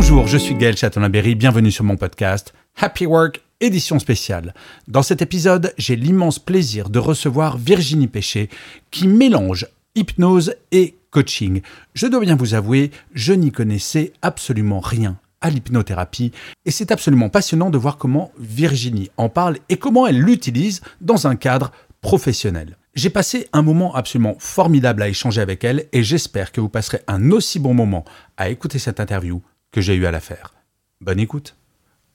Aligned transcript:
Bonjour, 0.00 0.28
je 0.28 0.38
suis 0.38 0.54
Gaël 0.54 0.76
Chatonaberry, 0.76 1.34
bienvenue 1.34 1.72
sur 1.72 1.82
mon 1.82 1.96
podcast 1.96 2.54
Happy 2.76 3.04
Work 3.04 3.40
édition 3.60 3.98
spéciale. 3.98 4.54
Dans 4.86 5.02
cet 5.02 5.22
épisode, 5.22 5.74
j'ai 5.76 5.96
l'immense 5.96 6.38
plaisir 6.38 6.88
de 6.88 7.00
recevoir 7.00 7.58
Virginie 7.58 8.06
Péché 8.06 8.48
qui 8.92 9.08
mélange 9.08 9.66
hypnose 9.96 10.54
et 10.70 10.94
coaching. 11.10 11.62
Je 11.94 12.06
dois 12.06 12.20
bien 12.20 12.36
vous 12.36 12.54
avouer, 12.54 12.92
je 13.12 13.32
n'y 13.32 13.50
connaissais 13.50 14.12
absolument 14.22 14.78
rien 14.78 15.18
à 15.40 15.50
l'hypnothérapie 15.50 16.30
et 16.64 16.70
c'est 16.70 16.92
absolument 16.92 17.28
passionnant 17.28 17.68
de 17.68 17.76
voir 17.76 17.96
comment 17.98 18.30
Virginie 18.38 19.10
en 19.16 19.28
parle 19.28 19.56
et 19.68 19.78
comment 19.78 20.06
elle 20.06 20.20
l'utilise 20.20 20.80
dans 21.00 21.26
un 21.26 21.34
cadre 21.34 21.72
professionnel. 22.02 22.76
J'ai 22.94 23.10
passé 23.10 23.48
un 23.52 23.62
moment 23.62 23.96
absolument 23.96 24.36
formidable 24.38 25.02
à 25.02 25.08
échanger 25.08 25.40
avec 25.40 25.64
elle 25.64 25.86
et 25.92 26.04
j'espère 26.04 26.52
que 26.52 26.60
vous 26.60 26.68
passerez 26.68 27.00
un 27.08 27.32
aussi 27.32 27.58
bon 27.58 27.74
moment 27.74 28.04
à 28.36 28.48
écouter 28.48 28.78
cette 28.78 29.00
interview 29.00 29.42
que 29.72 29.80
j'ai 29.80 29.94
eu 29.94 30.06
à 30.06 30.10
la 30.10 30.20
faire. 30.20 30.54
Bonne 31.00 31.20
écoute. 31.20 31.56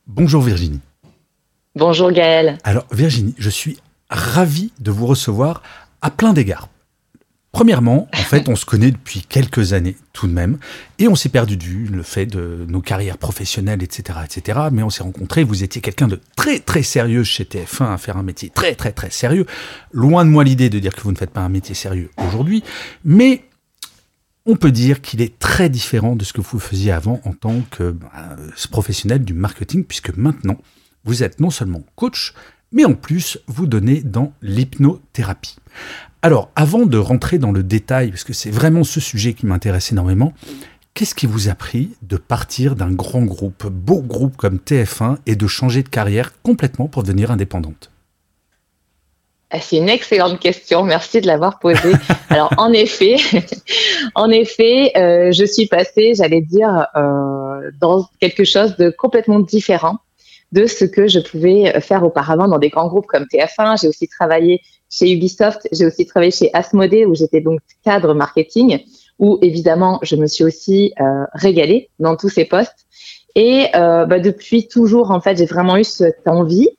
Bonjour 0.07 0.41
Virginie. 0.41 0.81
Bonjour 1.75 2.11
Gaël. 2.11 2.57
Alors 2.63 2.85
Virginie, 2.91 3.35
je 3.37 3.49
suis 3.49 3.79
ravi 4.09 4.71
de 4.79 4.91
vous 4.91 5.05
recevoir 5.05 5.63
à 6.01 6.11
plein 6.11 6.33
d'égards. 6.33 6.69
Premièrement, 7.53 8.07
en 8.11 8.23
fait, 8.23 8.49
on 8.49 8.55
se 8.55 8.65
connaît 8.65 8.89
depuis 8.89 9.21
quelques 9.21 9.73
années 9.73 9.95
tout 10.11 10.25
de 10.25 10.33
même, 10.33 10.57
et 10.97 11.07
on 11.07 11.13
s'est 11.13 11.29
perdu 11.29 11.55
de 11.55 11.63
vue 11.63 11.85
le 11.85 12.01
fait 12.01 12.25
de 12.25 12.65
nos 12.67 12.81
carrières 12.81 13.19
professionnelles, 13.19 13.83
etc., 13.83 14.19
etc. 14.25 14.59
Mais 14.71 14.81
on 14.81 14.89
s'est 14.89 15.03
rencontrés. 15.03 15.43
Vous 15.43 15.63
étiez 15.63 15.79
quelqu'un 15.79 16.07
de 16.07 16.19
très 16.35 16.59
très 16.59 16.81
sérieux 16.81 17.23
chez 17.23 17.43
TF1 17.43 17.93
à 17.93 17.97
faire 17.99 18.17
un 18.17 18.23
métier 18.23 18.49
très 18.49 18.73
très 18.73 18.91
très 18.91 19.11
sérieux. 19.11 19.45
Loin 19.91 20.25
de 20.25 20.31
moi 20.31 20.43
l'idée 20.43 20.71
de 20.71 20.79
dire 20.79 20.95
que 20.95 21.01
vous 21.01 21.11
ne 21.11 21.15
faites 21.15 21.29
pas 21.29 21.41
un 21.41 21.49
métier 21.49 21.75
sérieux 21.75 22.09
aujourd'hui, 22.17 22.63
mais 23.05 23.43
on 24.45 24.55
peut 24.55 24.72
dire 24.72 25.02
qu'il 25.02 25.22
est 25.22 25.39
très 25.39 25.69
différent 25.69 26.16
de 26.16 26.23
ce 26.23 26.33
que 26.33 26.41
vous 26.41 26.59
faisiez 26.59 26.91
avant 26.91 27.22
en 27.23 27.33
tant 27.33 27.61
que 27.72 27.91
bah, 27.91 28.36
professionnel 28.72 29.23
du 29.23 29.33
marketing, 29.33 29.85
puisque 29.85 30.16
maintenant 30.16 30.58
vous 31.05 31.23
êtes 31.23 31.39
non 31.39 31.50
seulement 31.50 31.83
coach, 31.95 32.33
mais 32.72 32.85
en 32.85 32.94
plus 32.94 33.39
vous 33.47 33.67
donnez 33.67 34.02
dans 34.02 34.33
l'hypnothérapie. 34.41 35.58
Alors, 36.22 36.52
avant 36.55 36.85
de 36.85 36.97
rentrer 36.97 37.38
dans 37.38 37.52
le 37.52 37.63
détail, 37.63 38.09
parce 38.09 38.23
que 38.23 38.33
c'est 38.33 38.52
vraiment 38.52 38.83
ce 38.83 39.00
sujet 39.00 39.33
qui 39.33 39.45
m'intéresse 39.45 39.91
énormément, 39.91 40.33
qu'est-ce 40.94 41.16
qui 41.16 41.25
vous 41.25 41.50
a 41.50 41.55
pris 41.55 41.95
de 42.02 42.17
partir 42.17 42.75
d'un 42.75 42.91
grand 42.91 43.23
groupe, 43.23 43.67
beau 43.67 44.02
groupe 44.02 44.38
comme 44.38 44.57
TF1, 44.57 45.17
et 45.25 45.35
de 45.35 45.47
changer 45.47 45.83
de 45.83 45.89
carrière 45.89 46.41
complètement 46.41 46.88
pour 46.88 47.03
devenir 47.03 47.31
indépendante? 47.31 47.92
C'est 49.61 49.77
une 49.77 49.89
excellente 49.89 50.39
question, 50.39 50.83
merci 50.83 51.21
de 51.21 51.27
l'avoir 51.27 51.59
posée. 51.59 51.93
Alors 52.29 52.51
en 52.57 52.73
effet, 52.73 53.17
en 54.15 54.29
effet, 54.29 54.91
euh, 54.97 55.31
je 55.31 55.45
suis 55.45 55.67
passée, 55.67 56.13
j'allais 56.15 56.41
dire, 56.41 56.87
euh, 56.95 57.71
dans 57.79 58.07
quelque 58.19 58.43
chose 58.43 58.75
de 58.77 58.89
complètement 58.89 59.39
différent 59.39 59.97
de 60.51 60.65
ce 60.65 60.85
que 60.85 61.07
je 61.07 61.19
pouvais 61.19 61.79
faire 61.81 62.03
auparavant 62.03 62.47
dans 62.47 62.59
des 62.59 62.69
grands 62.69 62.88
groupes 62.88 63.07
comme 63.07 63.23
TF1. 63.23 63.81
J'ai 63.81 63.88
aussi 63.88 64.07
travaillé 64.07 64.61
chez 64.89 65.11
Ubisoft, 65.11 65.67
j'ai 65.72 65.85
aussi 65.85 66.05
travaillé 66.05 66.31
chez 66.31 66.49
Asmodee 66.53 67.05
où 67.05 67.16
j'étais 67.16 67.41
donc 67.41 67.59
cadre 67.83 68.13
marketing, 68.13 68.79
où 69.19 69.39
évidemment 69.41 69.99
je 70.03 70.16
me 70.16 70.28
suis 70.28 70.44
aussi 70.44 70.94
euh, 70.99 71.25
régalée 71.33 71.89
dans 71.99 72.16
tous 72.16 72.29
ces 72.29 72.45
postes. 72.45 72.85
Et 73.35 73.67
euh, 73.75 74.05
bah, 74.05 74.19
depuis 74.19 74.67
toujours, 74.67 75.11
en 75.11 75.19
fait, 75.19 75.38
j'ai 75.38 75.45
vraiment 75.45 75.78
eu 75.78 75.83
cette 75.83 76.28
envie 76.28 76.69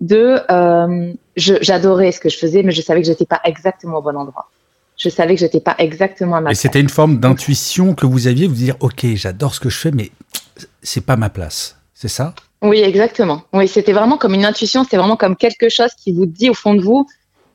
de. 0.00 0.38
Euh, 0.50 1.12
J'adorais 1.36 2.12
ce 2.12 2.20
que 2.20 2.28
je 2.28 2.36
faisais, 2.36 2.62
mais 2.62 2.72
je 2.72 2.82
savais 2.82 3.00
que 3.00 3.06
j'étais 3.06 3.26
pas 3.26 3.40
exactement 3.44 3.98
au 3.98 4.02
bon 4.02 4.16
endroit. 4.16 4.50
Je 4.96 5.08
savais 5.08 5.34
que 5.34 5.40
j'étais 5.40 5.60
pas 5.60 5.74
exactement 5.78 6.36
à 6.36 6.40
ma 6.40 6.50
Et 6.50 6.52
place. 6.52 6.60
c'était 6.60 6.80
une 6.80 6.88
forme 6.88 7.18
d'intuition 7.18 7.94
que 7.94 8.06
vous 8.06 8.26
aviez, 8.26 8.46
vous 8.46 8.54
dire, 8.54 8.76
ok, 8.80 9.06
j'adore 9.14 9.54
ce 9.54 9.60
que 9.60 9.70
je 9.70 9.78
fais, 9.78 9.90
mais 9.90 10.10
c'est 10.82 11.04
pas 11.04 11.16
ma 11.16 11.30
place. 11.30 11.78
C'est 11.94 12.08
ça? 12.08 12.34
Oui, 12.60 12.80
exactement. 12.80 13.42
Oui, 13.52 13.66
c'était 13.66 13.92
vraiment 13.92 14.18
comme 14.18 14.34
une 14.34 14.44
intuition, 14.44 14.84
c'est 14.88 14.96
vraiment 14.96 15.16
comme 15.16 15.36
quelque 15.36 15.68
chose 15.68 15.90
qui 15.96 16.12
vous 16.12 16.26
dit 16.26 16.50
au 16.50 16.54
fond 16.54 16.74
de 16.74 16.82
vous, 16.82 17.06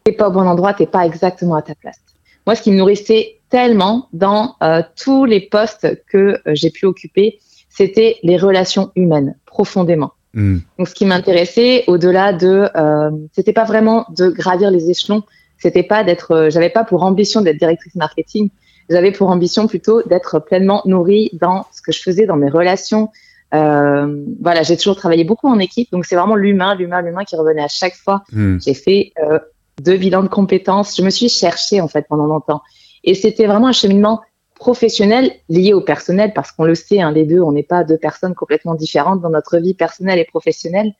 t'es 0.03 0.11
pas 0.11 0.27
au 0.29 0.31
bon 0.31 0.47
endroit, 0.47 0.73
t'es 0.73 0.87
pas 0.87 1.05
exactement 1.05 1.55
à 1.55 1.61
ta 1.61 1.75
place. 1.75 1.99
Moi, 2.45 2.55
ce 2.55 2.61
qui 2.61 2.71
me 2.71 2.77
nourrissait 2.77 3.39
tellement 3.49 4.09
dans 4.13 4.55
euh, 4.63 4.81
tous 5.01 5.25
les 5.25 5.41
postes 5.41 6.01
que 6.07 6.17
euh, 6.17 6.39
j'ai 6.53 6.71
pu 6.71 6.85
occuper, 6.85 7.39
c'était 7.69 8.17
les 8.23 8.37
relations 8.37 8.91
humaines, 8.95 9.37
profondément. 9.45 10.13
Hmm. 10.37 10.59
Donc, 10.77 10.87
ce 10.87 10.93
qui 10.93 11.05
m'intéressait, 11.05 11.83
au-delà 11.87 12.31
de, 12.31 12.69
euh, 12.75 13.09
c'était 13.33 13.53
pas 13.53 13.63
vraiment 13.63 14.05
de 14.15 14.29
gravir 14.29 14.69
les 14.69 14.91
échelons, 14.91 15.23
c'était 15.57 15.81
pas 15.81 16.03
d'être, 16.03 16.31
euh, 16.31 16.49
j'avais 16.51 16.69
pas 16.69 16.83
pour 16.83 17.01
ambition 17.01 17.41
d'être 17.41 17.57
directrice 17.57 17.95
marketing, 17.95 18.51
j'avais 18.87 19.11
pour 19.11 19.31
ambition 19.31 19.65
plutôt 19.65 20.03
d'être 20.03 20.37
pleinement 20.37 20.83
nourrie 20.85 21.31
dans 21.33 21.65
ce 21.73 21.81
que 21.81 21.91
je 21.91 21.99
faisais, 22.03 22.27
dans 22.27 22.35
mes 22.35 22.51
relations. 22.51 23.09
Euh, 23.55 24.25
voilà, 24.39 24.61
j'ai 24.61 24.77
toujours 24.77 24.95
travaillé 24.95 25.23
beaucoup 25.23 25.47
en 25.47 25.57
équipe, 25.57 25.91
donc 25.91 26.05
c'est 26.05 26.15
vraiment 26.15 26.35
l'humain, 26.35 26.75
l'humain, 26.75 27.01
l'humain 27.01 27.23
qui 27.23 27.35
revenait 27.35 27.63
à 27.63 27.67
chaque 27.67 27.95
fois. 27.95 28.23
Hmm. 28.31 28.59
J'ai 28.63 28.75
fait 28.75 29.13
euh, 29.23 29.39
deux 29.81 29.97
bilans 29.97 30.21
de 30.21 30.27
compétences, 30.27 30.95
je 30.95 31.01
me 31.01 31.09
suis 31.09 31.29
cherchée 31.29 31.81
en 31.81 31.87
fait 31.87 32.05
pendant 32.07 32.27
longtemps, 32.27 32.61
et 33.03 33.15
c'était 33.15 33.47
vraiment 33.47 33.69
un 33.69 33.73
cheminement 33.73 34.21
professionnel 34.59 35.31
lié 35.49 35.73
au 35.73 35.81
personnel, 35.81 36.33
parce 36.33 36.51
qu'on 36.51 36.63
le 36.63 36.75
sait, 36.75 37.01
hein, 37.01 37.11
les 37.11 37.25
deux, 37.25 37.41
on 37.41 37.51
n'est 37.51 37.63
pas 37.63 37.83
deux 37.83 37.97
personnes 37.97 38.35
complètement 38.35 38.75
différentes 38.75 39.21
dans 39.21 39.29
notre 39.29 39.57
vie 39.57 39.73
personnelle 39.73 40.19
et 40.19 40.25
professionnelle. 40.25 40.93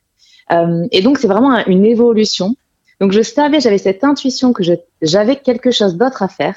Euh, 0.52 0.86
et 0.92 1.02
donc, 1.02 1.18
c'est 1.18 1.28
vraiment 1.28 1.52
un- 1.52 1.64
une 1.66 1.84
évolution. 1.84 2.56
Donc, 3.00 3.12
je 3.12 3.22
savais, 3.22 3.60
j'avais 3.60 3.78
cette 3.78 4.04
intuition 4.04 4.52
que 4.52 4.62
j'avais 5.02 5.36
quelque 5.36 5.70
chose 5.70 5.96
d'autre 5.96 6.22
à 6.22 6.28
faire. 6.28 6.56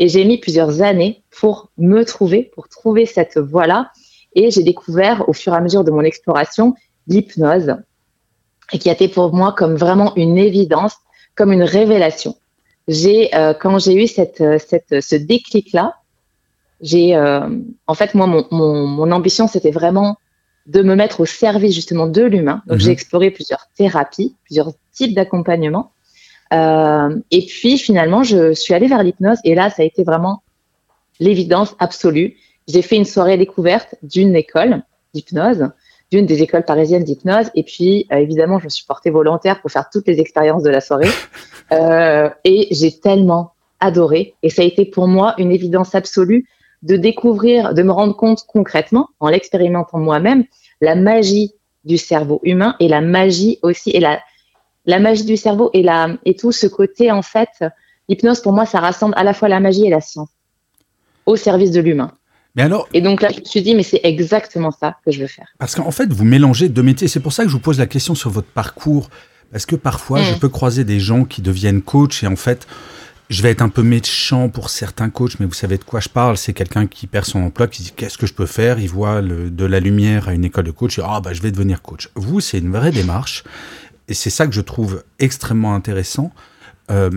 Et 0.00 0.08
j'ai 0.08 0.24
mis 0.24 0.38
plusieurs 0.38 0.80
années 0.82 1.22
pour 1.40 1.70
me 1.76 2.04
trouver, 2.04 2.50
pour 2.54 2.68
trouver 2.68 3.04
cette 3.04 3.36
voie-là. 3.36 3.90
Et 4.34 4.50
j'ai 4.50 4.62
découvert 4.62 5.28
au 5.28 5.32
fur 5.32 5.52
et 5.52 5.56
à 5.56 5.60
mesure 5.60 5.84
de 5.84 5.90
mon 5.90 6.02
exploration 6.02 6.74
l'hypnose, 7.08 7.74
et 8.72 8.78
qui 8.78 8.88
a 8.90 8.92
été 8.92 9.08
pour 9.08 9.32
moi 9.34 9.54
comme 9.56 9.74
vraiment 9.74 10.14
une 10.16 10.38
évidence, 10.38 10.94
comme 11.34 11.52
une 11.52 11.62
révélation. 11.62 12.36
J'ai, 12.86 13.34
euh, 13.34 13.54
quand 13.54 13.78
j'ai 13.78 13.94
eu 14.02 14.06
cette, 14.06 14.40
euh, 14.40 14.58
cette, 14.58 15.00
ce 15.00 15.16
déclic-là, 15.16 15.94
j'ai, 16.80 17.16
euh, 17.16 17.48
en 17.86 17.94
fait, 17.94 18.14
moi, 18.14 18.26
mon, 18.26 18.46
mon, 18.50 18.86
mon 18.86 19.10
ambition, 19.12 19.48
c'était 19.48 19.70
vraiment 19.70 20.16
de 20.66 20.82
me 20.82 20.94
mettre 20.94 21.20
au 21.20 21.26
service 21.26 21.74
justement 21.74 22.06
de 22.06 22.22
l'humain. 22.22 22.62
Donc, 22.66 22.76
Mhm. 22.76 22.80
j'ai 22.84 22.90
exploré 22.90 23.30
plusieurs 23.30 23.66
thérapies, 23.76 24.36
plusieurs 24.44 24.70
types 24.92 25.14
d'accompagnement. 25.14 25.92
Euh, 26.52 27.16
et 27.30 27.46
puis, 27.46 27.78
finalement, 27.78 28.22
je 28.22 28.52
suis 28.52 28.74
allée 28.74 28.86
vers 28.86 29.02
l'hypnose. 29.02 29.38
Et 29.44 29.54
là, 29.54 29.70
ça 29.70 29.82
a 29.82 29.84
été 29.86 30.04
vraiment 30.04 30.42
l'évidence 31.20 31.74
absolue. 31.78 32.36
J'ai 32.68 32.82
fait 32.82 32.96
une 32.96 33.04
soirée 33.06 33.36
découverte 33.38 33.94
d'une 34.02 34.36
école 34.36 34.82
d'hypnose, 35.14 35.70
d'une 36.12 36.26
des 36.26 36.42
écoles 36.42 36.64
parisiennes 36.64 37.04
d'hypnose. 37.04 37.50
Et 37.54 37.62
puis, 37.64 38.06
euh, 38.12 38.16
évidemment, 38.16 38.58
je 38.58 38.64
me 38.64 38.68
suis 38.68 38.84
portée 38.86 39.10
volontaire 39.10 39.60
pour 39.60 39.70
faire 39.70 39.88
toutes 39.90 40.06
les 40.06 40.20
expériences 40.20 40.62
de 40.62 40.70
la 40.70 40.80
soirée. 40.80 41.08
Euh, 41.70 42.30
et 42.44 42.66
j'ai 42.70 42.98
tellement 42.98 43.52
adoré. 43.78 44.32
Et 44.42 44.48
ça 44.48 44.62
a 44.62 44.64
été 44.64 44.86
pour 44.86 45.06
moi 45.06 45.34
une 45.36 45.52
évidence 45.52 45.94
absolue 45.94 46.46
de 46.82 46.96
découvrir, 46.96 47.74
de 47.74 47.82
me 47.82 47.92
rendre 47.92 48.16
compte 48.16 48.44
concrètement, 48.46 49.08
en 49.20 49.28
l'expérimentant 49.28 49.98
moi-même, 49.98 50.44
la 50.80 50.94
magie 50.94 51.52
du 51.84 51.96
cerveau 51.98 52.40
humain 52.44 52.76
et 52.80 52.88
la 52.88 53.00
magie 53.00 53.58
aussi, 53.62 53.90
et 53.90 54.00
la, 54.00 54.20
la 54.86 54.98
magie 54.98 55.24
du 55.24 55.36
cerveau 55.36 55.70
et, 55.72 55.82
la, 55.82 56.16
et 56.24 56.34
tout 56.34 56.52
ce 56.52 56.66
côté, 56.66 57.10
en 57.10 57.22
fait, 57.22 57.48
l'hypnose, 58.08 58.40
pour 58.40 58.52
moi, 58.52 58.66
ça 58.66 58.78
rassemble 58.80 59.14
à 59.16 59.24
la 59.24 59.34
fois 59.34 59.48
la 59.48 59.60
magie 59.60 59.86
et 59.86 59.90
la 59.90 60.00
science 60.00 60.28
au 61.26 61.36
service 61.36 61.70
de 61.72 61.80
l'humain. 61.80 62.12
Mais 62.54 62.62
alors, 62.62 62.88
Et 62.94 63.00
donc 63.00 63.20
là, 63.22 63.28
je 63.32 63.40
me 63.40 63.44
suis 63.44 63.62
dit, 63.62 63.74
mais 63.74 63.82
c'est 63.82 64.00
exactement 64.02 64.70
ça 64.70 64.96
que 65.04 65.12
je 65.12 65.20
veux 65.20 65.26
faire. 65.26 65.46
Parce 65.58 65.74
qu'en 65.74 65.90
fait, 65.90 66.12
vous 66.12 66.24
mélangez 66.24 66.68
deux 66.68 66.82
métiers. 66.82 67.06
C'est 67.06 67.20
pour 67.20 67.32
ça 67.32 67.42
que 67.44 67.48
je 67.50 67.54
vous 67.54 67.60
pose 67.60 67.78
la 67.78 67.86
question 67.86 68.14
sur 68.14 68.30
votre 68.30 68.48
parcours. 68.48 69.10
Parce 69.52 69.64
que 69.66 69.76
parfois, 69.76 70.20
Mm. 70.20 70.24
je 70.24 70.34
peux 70.34 70.48
croiser 70.48 70.84
des 70.84 70.98
gens 71.00 71.24
qui 71.24 71.40
deviennent 71.42 71.82
coach 71.82 72.24
et 72.24 72.26
en 72.26 72.36
fait, 72.36 72.66
je 73.28 73.42
vais 73.42 73.50
être 73.50 73.62
un 73.62 73.68
peu 73.68 73.82
méchant 73.82 74.48
pour 74.48 74.70
certains 74.70 75.10
coachs, 75.10 75.38
mais 75.38 75.46
vous 75.46 75.52
savez 75.52 75.76
de 75.76 75.84
quoi 75.84 76.00
je 76.00 76.08
parle. 76.08 76.36
C'est 76.36 76.54
quelqu'un 76.54 76.86
qui 76.86 77.06
perd 77.06 77.26
son 77.26 77.42
emploi, 77.42 77.66
qui 77.66 77.82
dit 77.82 77.92
qu'est-ce 77.94 78.16
que 78.16 78.26
je 78.26 78.34
peux 78.34 78.46
faire? 78.46 78.78
Il 78.78 78.88
voit 78.88 79.20
de 79.20 79.64
la 79.64 79.80
lumière 79.80 80.28
à 80.28 80.34
une 80.34 80.44
école 80.44 80.64
de 80.64 80.70
coach. 80.70 80.98
Ah, 81.02 81.20
bah, 81.20 81.32
je 81.34 81.42
vais 81.42 81.50
devenir 81.50 81.82
coach. 81.82 82.08
Vous, 82.14 82.40
c'est 82.40 82.58
une 82.58 82.72
vraie 82.72 82.90
démarche. 82.90 83.44
Et 84.08 84.14
c'est 84.14 84.30
ça 84.30 84.46
que 84.46 84.54
je 84.54 84.62
trouve 84.62 85.04
extrêmement 85.18 85.74
intéressant. 85.74 86.32
Euh, 86.90 87.10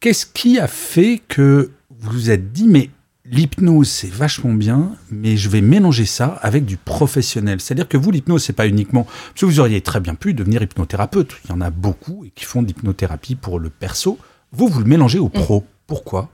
Qu'est-ce 0.00 0.26
qui 0.26 0.58
a 0.58 0.66
fait 0.66 1.22
que 1.28 1.70
vous 1.88 2.10
vous 2.10 2.30
êtes 2.30 2.52
dit, 2.52 2.68
mais 2.68 2.90
l'hypnose 3.24 3.88
c'est 3.88 4.12
vachement 4.12 4.52
bien, 4.52 4.96
mais 5.10 5.38
je 5.38 5.48
vais 5.48 5.62
mélanger 5.62 6.04
ça 6.04 6.38
avec 6.42 6.66
du 6.66 6.76
professionnel? 6.76 7.58
C'est-à-dire 7.60 7.88
que 7.88 7.96
vous, 7.96 8.10
l'hypnose, 8.10 8.44
c'est 8.44 8.52
pas 8.52 8.66
uniquement. 8.66 9.04
Parce 9.04 9.40
que 9.40 9.46
vous 9.46 9.60
auriez 9.60 9.80
très 9.80 10.00
bien 10.00 10.14
pu 10.14 10.34
devenir 10.34 10.62
hypnothérapeute. 10.62 11.36
Il 11.44 11.50
y 11.50 11.52
en 11.54 11.62
a 11.62 11.70
beaucoup 11.70 12.24
et 12.26 12.30
qui 12.34 12.44
font 12.44 12.60
de 12.60 12.66
l'hypnothérapie 12.66 13.34
pour 13.34 13.58
le 13.58 13.70
perso. 13.70 14.18
Vous, 14.54 14.68
vous 14.68 14.80
le 14.80 14.86
mélangez 14.86 15.18
au 15.18 15.28
pro. 15.28 15.64
Pourquoi? 15.86 16.28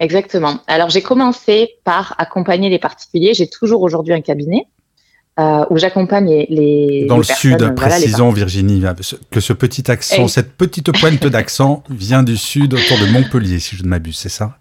Exactement. 0.00 0.60
Alors 0.66 0.88
j'ai 0.88 1.02
commencé 1.02 1.76
par 1.84 2.14
accompagner 2.18 2.70
les 2.70 2.78
particuliers. 2.78 3.34
J'ai 3.34 3.48
toujours 3.48 3.82
aujourd'hui 3.82 4.14
un 4.14 4.22
cabinet 4.22 4.66
euh, 5.38 5.64
où 5.70 5.76
j'accompagne 5.78 6.46
les, 6.48 7.06
Dans 7.06 7.18
le 7.18 7.22
sud, 7.22 7.74
précisons 7.74 8.30
Virginie, 8.30 8.82
que 9.30 9.40
ce 9.40 9.52
petit 9.52 9.90
accent, 9.90 10.26
cette 10.26 10.54
petite 10.54 10.90
pointe 10.98 11.26
d'accent 11.26 11.82
vient 11.90 12.22
du 12.22 12.36
sud 12.36 12.74
autour 12.74 12.98
de 12.98 13.12
Montpellier, 13.12 13.58
si 13.58 13.76
je 13.76 13.84
ne 13.84 13.88
m'abuse, 13.88 14.18
c'est 14.18 14.28
ça? 14.30 14.58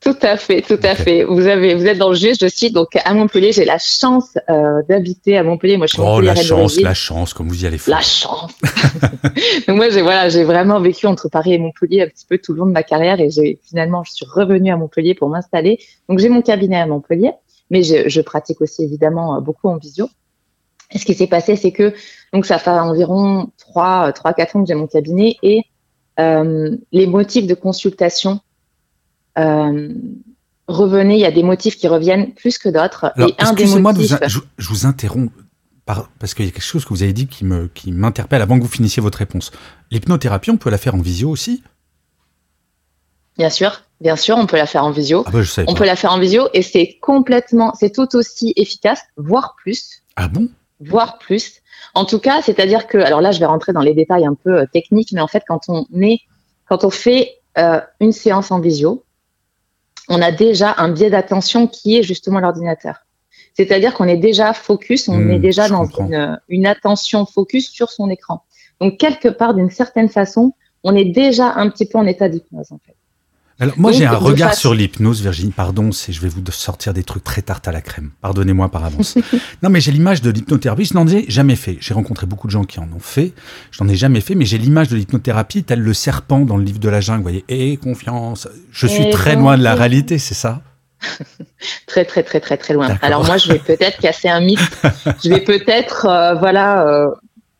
Tout 0.00 0.16
à 0.22 0.36
fait, 0.36 0.62
tout 0.62 0.78
à 0.82 0.94
fait. 0.94 1.24
Vous 1.24 1.46
avez, 1.46 1.74
vous 1.74 1.86
êtes 1.86 1.98
dans 1.98 2.10
le 2.10 2.14
juste. 2.14 2.42
Je 2.42 2.48
suis 2.48 2.70
donc 2.70 2.88
à 3.04 3.14
Montpellier. 3.14 3.52
J'ai 3.52 3.64
la 3.64 3.78
chance 3.78 4.36
euh, 4.50 4.82
d'habiter 4.88 5.36
à 5.36 5.42
Montpellier. 5.42 5.78
Moi, 5.78 5.86
je 5.86 5.94
suis 5.94 6.02
oh 6.02 6.20
la 6.20 6.34
chance, 6.34 6.78
la 6.80 6.94
chance, 6.94 7.32
comme 7.32 7.48
vous 7.48 7.64
y 7.64 7.66
allez. 7.66 7.78
La 7.86 8.00
chance. 8.00 8.52
donc 9.66 9.76
moi, 9.76 9.88
j'ai 9.88 10.02
voilà, 10.02 10.28
j'ai 10.28 10.44
vraiment 10.44 10.80
vécu 10.80 11.06
entre 11.06 11.28
Paris 11.28 11.54
et 11.54 11.58
Montpellier 11.58 12.02
un 12.02 12.08
petit 12.08 12.26
peu 12.26 12.38
tout 12.38 12.52
le 12.52 12.60
long 12.60 12.66
de 12.66 12.72
ma 12.72 12.82
carrière 12.82 13.20
et 13.20 13.30
j'ai 13.30 13.58
finalement, 13.66 14.04
je 14.04 14.12
suis 14.12 14.26
revenue 14.26 14.70
à 14.70 14.76
Montpellier 14.76 15.14
pour 15.14 15.28
m'installer. 15.28 15.78
Donc 16.08 16.18
j'ai 16.18 16.28
mon 16.28 16.42
cabinet 16.42 16.78
à 16.78 16.86
Montpellier, 16.86 17.32
mais 17.70 17.82
je, 17.82 18.08
je 18.08 18.20
pratique 18.20 18.60
aussi 18.60 18.84
évidemment 18.84 19.40
beaucoup 19.40 19.68
en 19.68 19.78
visio. 19.78 20.08
Et 20.92 20.98
ce 20.98 21.04
qui 21.04 21.14
s'est 21.14 21.26
passé, 21.26 21.56
c'est 21.56 21.72
que 21.72 21.94
donc 22.32 22.46
ça 22.46 22.58
fait 22.58 22.70
environ 22.70 23.50
trois, 23.58 24.12
trois, 24.12 24.34
quatre 24.34 24.56
ans 24.56 24.62
que 24.62 24.68
j'ai 24.68 24.74
mon 24.74 24.86
cabinet 24.86 25.36
et 25.42 25.62
euh, 26.20 26.76
les 26.92 27.06
motifs 27.06 27.46
de 27.46 27.54
consultation 27.54 28.32
euh, 28.32 28.45
revenez, 29.36 31.14
il 31.14 31.20
y 31.20 31.26
a 31.26 31.30
des 31.30 31.42
motifs 31.42 31.76
qui 31.76 31.88
reviennent 31.88 32.32
plus 32.32 32.58
que 32.58 32.68
d'autres. 32.68 33.12
Et 33.18 33.34
un 33.38 33.52
des 33.52 33.66
motifs... 33.78 34.18
je, 34.26 34.68
vous 34.68 34.86
interromps 34.86 35.30
parce 36.18 36.34
qu'il 36.34 36.44
y 36.44 36.48
a 36.48 36.50
quelque 36.50 36.62
chose 36.62 36.84
que 36.84 36.90
vous 36.90 37.02
avez 37.02 37.12
dit 37.12 37.28
qui 37.28 37.44
me 37.44 37.68
qui 37.68 37.92
m'interpelle 37.92 38.42
avant 38.42 38.58
que 38.58 38.64
vous 38.64 38.70
finissiez 38.70 39.00
votre 39.00 39.18
réponse. 39.18 39.52
L'hypnothérapie, 39.90 40.50
on 40.50 40.56
peut 40.56 40.70
la 40.70 40.78
faire 40.78 40.94
en 40.94 41.00
visio 41.00 41.30
aussi? 41.30 41.62
Bien 43.38 43.50
sûr, 43.50 43.82
bien 44.00 44.16
sûr, 44.16 44.36
on 44.36 44.46
peut 44.46 44.56
la 44.56 44.66
faire 44.66 44.84
en 44.84 44.90
visio. 44.90 45.22
Ah 45.26 45.30
bah, 45.30 45.42
je 45.42 45.60
on 45.66 45.74
peut 45.74 45.84
la 45.84 45.94
faire 45.94 46.12
en 46.12 46.18
visio 46.18 46.48
et 46.54 46.62
c'est 46.62 46.98
complètement, 47.00 47.72
c'est 47.78 47.92
tout 47.92 48.16
aussi 48.16 48.52
efficace, 48.56 49.02
voire 49.16 49.54
plus. 49.62 50.02
Ah 50.16 50.28
bon? 50.28 50.48
Voire 50.80 51.18
plus. 51.18 51.62
En 51.94 52.04
tout 52.04 52.18
cas, 52.18 52.42
c'est-à-dire 52.42 52.86
que, 52.86 52.98
alors 52.98 53.20
là, 53.20 53.30
je 53.30 53.38
vais 53.38 53.46
rentrer 53.46 53.72
dans 53.72 53.80
les 53.80 53.94
détails 53.94 54.26
un 54.26 54.34
peu 54.34 54.60
euh, 54.60 54.66
techniques, 54.70 55.12
mais 55.12 55.20
en 55.20 55.28
fait, 55.28 55.42
quand 55.46 55.60
on 55.68 55.86
est, 56.00 56.20
quand 56.68 56.84
on 56.84 56.90
fait 56.90 57.36
euh, 57.58 57.80
une 58.00 58.12
séance 58.12 58.50
en 58.50 58.60
visio, 58.60 59.04
on 60.08 60.22
a 60.22 60.32
déjà 60.32 60.74
un 60.78 60.88
biais 60.88 61.10
d'attention 61.10 61.66
qui 61.66 61.96
est 61.96 62.02
justement 62.02 62.40
l'ordinateur. 62.40 63.06
C'est-à-dire 63.54 63.94
qu'on 63.94 64.06
est 64.06 64.18
déjà 64.18 64.52
focus, 64.52 65.08
on 65.08 65.18
est 65.30 65.38
hmm, 65.38 65.40
déjà 65.40 65.68
dans 65.68 65.86
une, 66.48 66.66
attention 66.66 67.24
focus 67.24 67.70
sur 67.70 67.90
son 67.90 68.10
écran. 68.10 68.42
Donc, 68.80 68.98
quelque 68.98 69.28
part, 69.28 69.54
d'une 69.54 69.70
certaine 69.70 70.10
façon, 70.10 70.52
on 70.84 70.94
est 70.94 71.06
déjà 71.06 71.54
un 71.54 71.70
petit 71.70 71.86
peu 71.86 71.98
en 71.98 72.06
état 72.06 72.28
d'hypnose, 72.28 72.70
en 72.70 72.78
fait. 72.84 72.96
Alors, 73.58 73.74
moi, 73.78 73.90
j'ai 73.90 74.04
un 74.04 74.16
regard 74.16 74.54
sur 74.54 74.74
l'hypnose, 74.74 75.22
Virginie. 75.22 75.50
Pardon, 75.50 75.90
c'est, 75.90 76.12
je 76.12 76.20
vais 76.20 76.28
vous 76.28 76.42
sortir 76.50 76.92
des 76.92 77.04
trucs 77.04 77.24
très 77.24 77.40
tarte 77.40 77.66
à 77.66 77.72
la 77.72 77.80
crème. 77.80 78.10
Pardonnez-moi 78.20 78.70
par 78.70 78.84
avance. 78.84 79.16
non, 79.62 79.70
mais 79.70 79.80
j'ai 79.80 79.92
l'image 79.92 80.20
de 80.20 80.30
l'hypnothérapie. 80.30 80.84
Je 80.84 80.94
n'en 80.94 81.06
ai 81.06 81.24
jamais 81.28 81.56
fait. 81.56 81.78
J'ai 81.80 81.94
rencontré 81.94 82.26
beaucoup 82.26 82.48
de 82.48 82.52
gens 82.52 82.64
qui 82.64 82.80
en 82.80 82.88
ont 82.94 83.00
fait. 83.00 83.32
Je 83.70 83.82
n'en 83.82 83.88
ai 83.88 83.96
jamais 83.96 84.20
fait, 84.20 84.34
mais 84.34 84.44
j'ai 84.44 84.58
l'image 84.58 84.88
de 84.88 84.96
l'hypnothérapie 84.96 85.64
tel 85.64 85.80
le 85.80 85.94
serpent 85.94 86.40
dans 86.40 86.58
le 86.58 86.64
livre 86.64 86.80
de 86.80 86.88
la 86.90 87.00
jungle. 87.00 87.18
Vous 87.18 87.22
voyez, 87.22 87.44
et 87.48 87.78
confiance. 87.78 88.46
Je 88.72 88.86
suis 88.86 89.08
très 89.08 89.36
loin 89.36 89.56
de 89.56 89.62
la 89.62 89.74
réalité, 89.74 90.18
c'est 90.18 90.34
ça? 90.34 90.60
très 91.86 92.04
très 92.04 92.22
très 92.22 92.40
très 92.40 92.58
très 92.58 92.74
loin. 92.74 92.98
Alors 93.00 93.24
moi, 93.24 93.38
je 93.38 93.52
vais 93.52 93.58
peut-être 93.58 93.98
casser 94.00 94.28
un 94.28 94.40
mythe. 94.40 94.60
je 95.24 95.30
vais 95.30 95.40
peut-être, 95.40 96.06
euh, 96.06 96.34
voilà, 96.34 96.86
euh, 96.86 97.08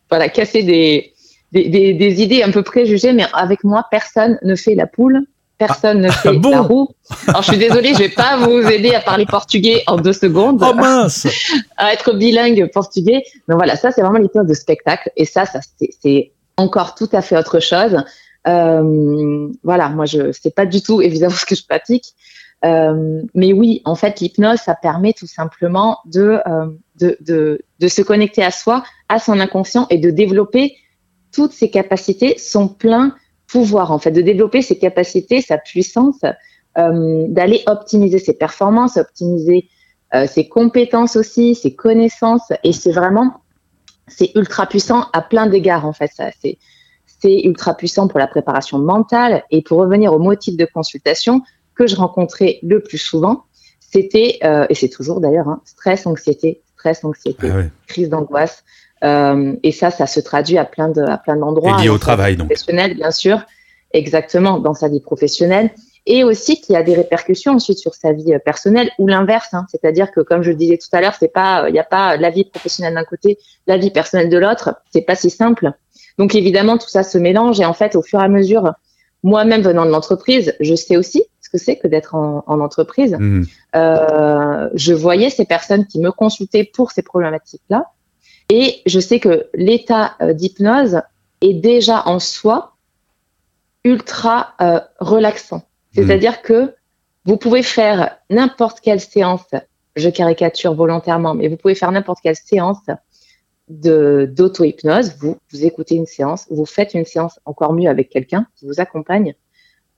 voilà, 0.09 0.29
casser 0.29 0.61
des, 0.61 1.13
des, 1.53 1.69
des, 1.69 1.93
des, 1.95 2.21
idées 2.21 2.43
un 2.43 2.51
peu 2.51 2.61
préjugées, 2.61 3.13
mais 3.13 3.25
avec 3.33 3.63
moi, 3.63 3.85
personne 3.89 4.37
ne 4.43 4.55
fait 4.55 4.75
la 4.75 4.85
poule 4.85 5.25
personne 5.57 6.01
ne 6.01 6.09
fait 6.09 6.39
ah 6.43 6.49
la 6.49 6.61
roue. 6.61 6.89
Alors 7.27 7.41
je 7.41 7.49
suis 7.49 7.57
désolée, 7.57 7.93
je 7.93 7.99
vais 7.99 8.09
pas 8.09 8.37
vous 8.37 8.59
aider 8.59 8.93
à 8.93 9.01
parler 9.01 9.25
portugais 9.25 9.83
en 9.87 9.97
deux 9.97 10.13
secondes. 10.13 10.63
Oh 10.65 10.73
mince 10.73 11.27
À 11.77 11.93
être 11.93 12.13
bilingue 12.13 12.69
portugais. 12.71 13.23
Donc 13.47 13.57
voilà, 13.57 13.75
ça 13.75 13.91
c'est 13.91 14.01
vraiment 14.01 14.19
l'hypnose 14.19 14.47
de 14.47 14.53
spectacle. 14.53 15.11
Et 15.15 15.25
ça, 15.25 15.45
ça 15.45 15.59
c'est 16.01 16.31
encore 16.57 16.95
tout 16.95 17.09
à 17.11 17.21
fait 17.21 17.37
autre 17.37 17.59
chose. 17.59 18.03
Euh, 18.47 19.47
voilà, 19.63 19.89
moi 19.89 20.05
je 20.05 20.31
sais 20.31 20.51
pas 20.51 20.65
du 20.65 20.81
tout 20.81 21.01
évidemment 21.01 21.35
ce 21.37 21.45
que 21.45 21.55
je 21.55 21.65
pratique. 21.65 22.13
Euh, 22.65 23.21
mais 23.35 23.53
oui, 23.53 23.81
en 23.85 23.93
fait, 23.93 24.19
l'hypnose, 24.19 24.59
ça 24.59 24.73
permet 24.73 25.13
tout 25.13 25.27
simplement 25.27 25.99
de, 26.05 26.39
euh, 26.47 26.65
de, 26.99 27.15
de, 27.21 27.61
de 27.79 27.87
se 27.87 28.01
connecter 28.01 28.43
à 28.43 28.49
soi, 28.49 28.83
à 29.09 29.19
son 29.19 29.39
inconscient 29.39 29.85
et 29.91 29.99
de 29.99 30.09
développer 30.09 30.75
toutes 31.31 31.51
ses 31.51 31.69
capacités, 31.69 32.35
son 32.39 32.67
plein 32.67 33.13
pouvoir, 33.47 33.91
en 33.91 33.99
fait, 33.99 34.11
de 34.11 34.21
développer 34.21 34.61
ses 34.61 34.77
capacités, 34.77 35.41
sa 35.41 35.57
puissance, 35.57 36.19
euh, 36.77 37.25
d'aller 37.29 37.63
optimiser 37.65 38.19
ses 38.19 38.33
performances, 38.33 38.97
optimiser 38.97 39.69
euh, 40.13 40.27
ses 40.27 40.47
compétences 40.47 41.15
aussi, 41.15 41.55
ses 41.55 41.73
connaissances. 41.73 42.51
Et 42.63 42.73
c'est 42.73 42.91
vraiment, 42.91 43.41
c'est 44.07 44.31
ultra 44.35 44.67
puissant 44.67 45.05
à 45.13 45.21
plein 45.21 45.47
d'égards, 45.47 45.85
en 45.85 45.93
fait. 45.93 46.11
Ça, 46.13 46.29
c'est, 46.41 46.57
c'est 47.19 47.41
ultra 47.41 47.75
puissant 47.75 48.07
pour 48.07 48.19
la 48.19 48.27
préparation 48.27 48.79
mentale. 48.79 49.43
Et 49.49 49.61
pour 49.61 49.79
revenir 49.79 50.13
au 50.13 50.19
motif 50.19 50.55
de 50.55 50.65
consultation 50.65 51.41
que 51.73 51.87
je 51.87 51.95
rencontrais 51.95 52.59
le 52.63 52.81
plus 52.81 52.97
souvent, 52.97 53.45
c'était, 53.79 54.39
euh, 54.43 54.65
et 54.69 54.75
c'est 54.75 54.89
toujours 54.89 55.21
d'ailleurs, 55.21 55.47
hein, 55.47 55.61
stress, 55.65 56.05
anxiété, 56.05 56.61
stress, 56.75 57.03
anxiété, 57.03 57.49
ah 57.49 57.63
crise 57.87 58.09
d'angoisse, 58.09 58.63
euh, 59.03 59.55
et 59.63 59.71
ça, 59.71 59.91
ça 59.91 60.07
se 60.07 60.19
traduit 60.19 60.57
à 60.57 60.65
plein 60.65 60.89
de, 60.89 61.01
à 61.01 61.17
plein 61.17 61.35
d'endroits. 61.35 61.81
lié 61.81 61.89
au 61.89 61.97
travail, 61.97 62.35
donc. 62.35 62.47
Professionnel, 62.47 62.95
bien 62.95 63.11
sûr. 63.11 63.41
Exactement, 63.91 64.59
dans 64.59 64.73
sa 64.73 64.89
vie 64.89 64.99
professionnelle. 64.99 65.71
Et 66.05 66.23
aussi 66.23 66.61
qu'il 66.61 66.73
y 66.73 66.77
a 66.77 66.83
des 66.83 66.95
répercussions 66.95 67.53
ensuite 67.53 67.79
sur 67.79 67.93
sa 67.93 68.13
vie 68.13 68.33
euh, 68.33 68.39
personnelle 68.39 68.89
ou 68.97 69.07
l'inverse. 69.07 69.53
Hein. 69.53 69.65
C'est-à-dire 69.69 70.11
que, 70.11 70.21
comme 70.21 70.41
je 70.41 70.51
le 70.51 70.55
disais 70.55 70.77
tout 70.77 70.87
à 70.93 71.01
l'heure, 71.01 71.15
c'est 71.19 71.31
pas, 71.31 71.65
il 71.67 71.73
n'y 71.73 71.79
a 71.79 71.83
pas 71.83 72.17
la 72.17 72.29
vie 72.29 72.45
professionnelle 72.45 72.93
d'un 72.93 73.03
côté, 73.03 73.37
la 73.67 73.77
vie 73.77 73.91
personnelle 73.91 74.29
de 74.29 74.37
l'autre. 74.37 74.75
C'est 74.93 75.01
pas 75.01 75.15
si 75.15 75.29
simple. 75.29 75.71
Donc, 76.17 76.33
évidemment, 76.33 76.77
tout 76.77 76.89
ça 76.89 77.03
se 77.03 77.17
mélange. 77.17 77.59
Et 77.59 77.65
en 77.65 77.73
fait, 77.73 77.95
au 77.95 78.01
fur 78.01 78.21
et 78.21 78.23
à 78.23 78.29
mesure, 78.29 78.73
moi-même 79.23 79.61
venant 79.61 79.85
de 79.85 79.91
l'entreprise, 79.91 80.55
je 80.59 80.75
sais 80.75 80.97
aussi 80.97 81.23
ce 81.41 81.49
que 81.49 81.57
c'est 81.57 81.77
que 81.77 81.87
d'être 81.87 82.15
en, 82.15 82.43
en, 82.47 82.59
entreprise. 82.59 83.15
Mmh. 83.17 83.43
Euh, 83.75 84.69
je 84.73 84.93
voyais 84.93 85.29
ces 85.29 85.45
personnes 85.45 85.85
qui 85.85 85.99
me 85.99 86.11
consultaient 86.11 86.69
pour 86.73 86.91
ces 86.91 87.01
problématiques-là. 87.01 87.85
Et 88.49 88.81
je 88.85 88.99
sais 88.99 89.19
que 89.19 89.47
l'état 89.53 90.15
euh, 90.21 90.33
d'hypnose 90.33 91.01
est 91.41 91.53
déjà 91.53 92.07
en 92.07 92.19
soi 92.19 92.75
ultra 93.83 94.53
euh, 94.61 94.79
relaxant. 94.99 95.63
C'est-à-dire 95.93 96.33
hmm. 96.39 96.45
que 96.45 96.75
vous 97.25 97.37
pouvez 97.37 97.63
faire 97.63 98.17
n'importe 98.29 98.79
quelle 98.79 99.01
séance, 99.01 99.45
je 99.95 100.09
caricature 100.09 100.73
volontairement, 100.73 101.33
mais 101.33 101.47
vous 101.47 101.57
pouvez 101.57 101.75
faire 101.75 101.91
n'importe 101.91 102.19
quelle 102.23 102.35
séance 102.35 102.79
d'auto-hypnose. 103.67 105.15
Vous, 105.19 105.37
vous 105.51 105.65
écoutez 105.65 105.95
une 105.95 106.05
séance, 106.05 106.45
vous 106.49 106.65
faites 106.65 106.93
une 106.93 107.03
séance 107.03 107.39
encore 107.43 107.73
mieux 107.73 107.89
avec 107.89 108.09
quelqu'un 108.09 108.47
qui 108.55 108.65
vous 108.65 108.79
accompagne, 108.79 109.35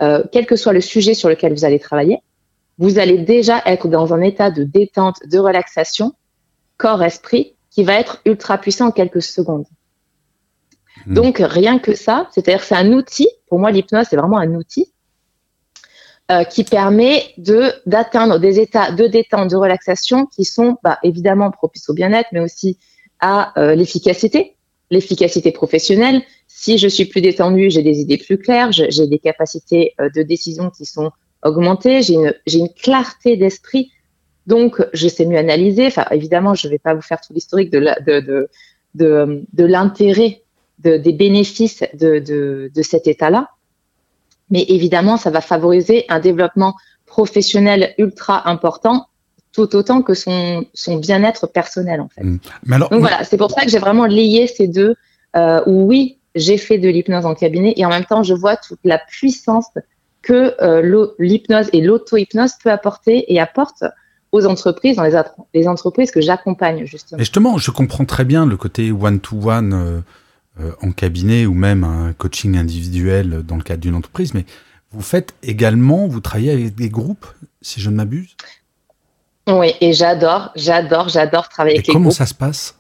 euh, 0.02 0.24
quel 0.32 0.48
que 0.48 0.56
soit 0.56 0.74
le 0.74 0.82
sujet 0.82 1.14
sur 1.14 1.30
lequel 1.30 1.54
vous 1.54 1.66
allez 1.66 1.80
travailler. 1.80 2.20
Vous 2.80 2.98
allez 2.98 3.20
déjà 3.20 3.62
être 3.66 3.90
dans 3.90 4.14
un 4.14 4.22
état 4.22 4.50
de 4.50 4.64
détente, 4.64 5.18
de 5.28 5.38
relaxation, 5.38 6.14
corps-esprit, 6.78 7.56
qui 7.72 7.84
va 7.84 7.94
être 7.94 8.22
ultra 8.26 8.58
puissant 8.58 8.88
en 8.88 8.92
quelques 8.92 9.22
secondes. 9.22 9.66
Hmm. 11.06 11.14
Donc, 11.14 11.38
rien 11.40 11.80
que 11.80 11.96
ça, 11.96 12.30
c'est-à-dire 12.32 12.64
c'est 12.64 12.76
un 12.76 12.92
outil, 12.94 13.30
pour 13.48 13.60
moi 13.60 13.72
l'hypnose 13.72 14.08
c'est 14.10 14.18
vraiment 14.18 14.38
un 14.38 14.54
outil 14.56 14.92
euh, 16.32 16.44
qui 16.44 16.64
permet 16.64 17.34
de 17.38 17.72
d'atteindre 17.86 18.38
des 18.38 18.60
états 18.60 18.92
de 18.92 19.08
détente, 19.08 19.50
de 19.50 19.56
relaxation 19.56 20.28
qui 20.28 20.46
sont 20.46 20.78
bah, 20.84 21.00
évidemment 21.04 21.50
propices 21.50 21.90
au 21.90 21.94
bien-être, 21.94 22.30
mais 22.32 22.40
aussi 22.40 22.78
à 23.20 23.60
euh, 23.60 23.74
l'efficacité, 23.74 24.56
l'efficacité 24.92 25.52
professionnelle. 25.52 26.22
Si 26.48 26.78
je 26.78 26.88
suis 26.88 27.06
plus 27.06 27.22
détendue, 27.22 27.72
j'ai 27.72 27.82
des 27.82 28.00
idées 28.00 28.18
plus 28.18 28.38
claires, 28.38 28.72
j'ai 28.72 29.08
des 29.08 29.20
capacités 29.20 29.94
euh, 30.00 30.10
de 30.16 30.22
décision 30.22 30.70
qui 30.70 30.86
sont 30.86 31.12
augmentées, 31.44 32.02
j'ai 32.02 32.14
une, 32.16 32.34
une 32.46 32.70
clarté 32.70 33.36
d'esprit 33.38 33.92
donc, 34.50 34.84
je 34.94 35.08
sais 35.08 35.26
mieux 35.26 35.38
analyser. 35.38 35.86
Enfin, 35.86 36.06
évidemment, 36.10 36.56
je 36.56 36.68
ne 36.68 36.72
vais 36.72 36.80
pas 36.80 36.96
vous 36.96 37.04
faire 37.04 37.22
tout 37.22 37.34
l'historique 37.34 37.70
de, 37.70 37.80
de, 37.80 38.50
de, 38.96 39.46
de, 39.54 39.64
l'intérêt, 39.64 40.42
des 40.80 41.14
bénéfices 41.14 41.84
de, 41.94 42.72
cet 42.82 43.06
état-là. 43.08 43.52
Mais 44.50 44.66
évidemment, 44.68 45.18
ça 45.18 45.30
va 45.30 45.42
favoriser 45.42 46.06
un 46.10 46.20
développement 46.20 46.74
professionnel 47.06 47.94
ultra 48.00 48.50
important, 48.50 49.06
tout 49.52 49.76
autant 49.76 50.02
que 50.02 50.16
son, 50.16 50.66
son 50.74 50.98
bien-être 50.98 51.46
personnel, 51.46 52.02
en 52.02 52.10
fait. 52.10 52.24
Mmh. 52.24 52.40
Donc 52.80 52.94
voilà, 52.94 53.24
c'est 53.24 53.38
pour 53.38 53.52
ça 53.52 53.62
que 53.62 53.70
j'ai 53.70 53.78
vraiment 53.78 54.08
lié 54.08 54.48
ces 54.48 54.68
deux, 54.68 54.96
euh, 55.36 55.62
où 55.68 55.84
oui, 55.84 56.18
j'ai 56.34 56.58
fait 56.58 56.80
de 56.80 56.90
l'hypnose 56.90 57.28
en 57.28 57.36
cabinet 57.36 57.76
et 57.78 57.86
en 57.86 57.90
même 57.90 58.06
temps, 58.06 58.24
je 58.24 58.34
vois 58.34 58.58
toute 58.58 58.80
la 58.84 58.98
puissance 58.98 59.68
que 60.24 60.56
l'hypnose 61.20 61.70
et 61.72 61.82
l'auto-hypnose 61.82 62.54
peut 62.64 62.72
apporter 62.72 63.32
et 63.32 63.40
apporte 63.40 63.84
aux 64.32 64.46
entreprises, 64.46 64.98
dans 64.98 65.26
les, 65.54 65.68
entreprises 65.68 66.12
que 66.12 66.22
j'accompagne 66.22 66.86
justement. 66.86 67.18
Et 67.18 67.24
justement, 67.24 67.58
je 67.58 67.72
comprends 67.72 68.06
très 68.06 68.26
bien 68.26 68.46
le 68.46 68.58
côté 68.58 68.92
one-to-one 68.92 70.04
en 70.82 70.92
cabinet 70.92 71.46
ou 71.46 71.54
même 71.54 71.84
un 71.84 72.14
coaching 72.14 72.58
individuel 72.58 73.44
dans 73.44 73.56
le 73.56 73.64
cadre 73.64 73.82
d'une 73.82 73.96
entreprise, 73.96 74.34
mais 74.34 74.46
vous 74.92 75.02
faites 75.02 75.34
également, 75.44 76.08
vous 76.08 76.20
travaillez 76.20 76.52
avec 76.52 76.76
des 76.76 76.90
groupes, 76.90 77.28
si 77.62 77.80
je 77.80 77.90
ne 77.90 77.96
m'abuse? 77.96 78.36
Oui, 79.48 79.74
et 79.82 79.94
j'adore, 79.94 80.52
j'adore, 80.56 81.10
j'adore 81.10 81.50
travailler 81.50 81.78
avec 81.78 81.88
les 81.88 81.94
groupes. 81.94 82.04
Comment 82.04 82.12
ça 82.12 82.26
se 82.26 82.34
passe? 82.34 82.76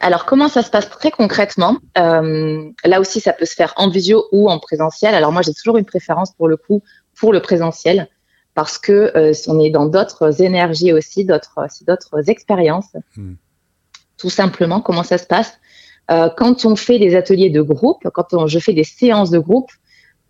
Alors, 0.00 0.24
comment 0.24 0.48
ça 0.48 0.62
se 0.62 0.70
passe 0.70 0.90
très 0.90 1.10
concrètement? 1.10 1.78
Euh, 1.98 2.68
Là 2.84 3.00
aussi, 3.00 3.20
ça 3.20 3.32
peut 3.32 3.44
se 3.44 3.54
faire 3.54 3.72
en 3.76 3.88
visio 3.88 4.26
ou 4.32 4.50
en 4.50 4.58
présentiel. 4.58 5.14
Alors, 5.14 5.32
moi, 5.32 5.42
j'ai 5.42 5.54
toujours 5.54 5.78
une 5.78 5.84
préférence 5.84 6.32
pour 6.32 6.48
le 6.48 6.56
coup 6.56 6.82
pour 7.14 7.32
le 7.32 7.40
présentiel 7.40 8.08
parce 8.54 8.78
que 8.78 9.12
euh, 9.16 9.32
on 9.48 9.60
est 9.60 9.70
dans 9.70 9.86
d'autres 9.86 10.42
énergies 10.42 10.92
aussi, 10.92 11.24
d'autres, 11.24 11.58
d'autres 11.86 12.28
expériences. 12.28 12.92
Hmm. 13.16 13.34
Tout 14.18 14.30
simplement, 14.30 14.80
comment 14.80 15.02
ça 15.02 15.18
se 15.18 15.26
passe? 15.26 15.52
Euh, 16.10 16.28
Quand 16.36 16.64
on 16.64 16.76
fait 16.76 16.98
des 16.98 17.14
ateliers 17.16 17.50
de 17.50 17.62
groupe, 17.62 18.08
quand 18.12 18.46
je 18.46 18.58
fais 18.58 18.72
des 18.72 18.84
séances 18.84 19.30
de 19.30 19.38
groupe, 19.38 19.70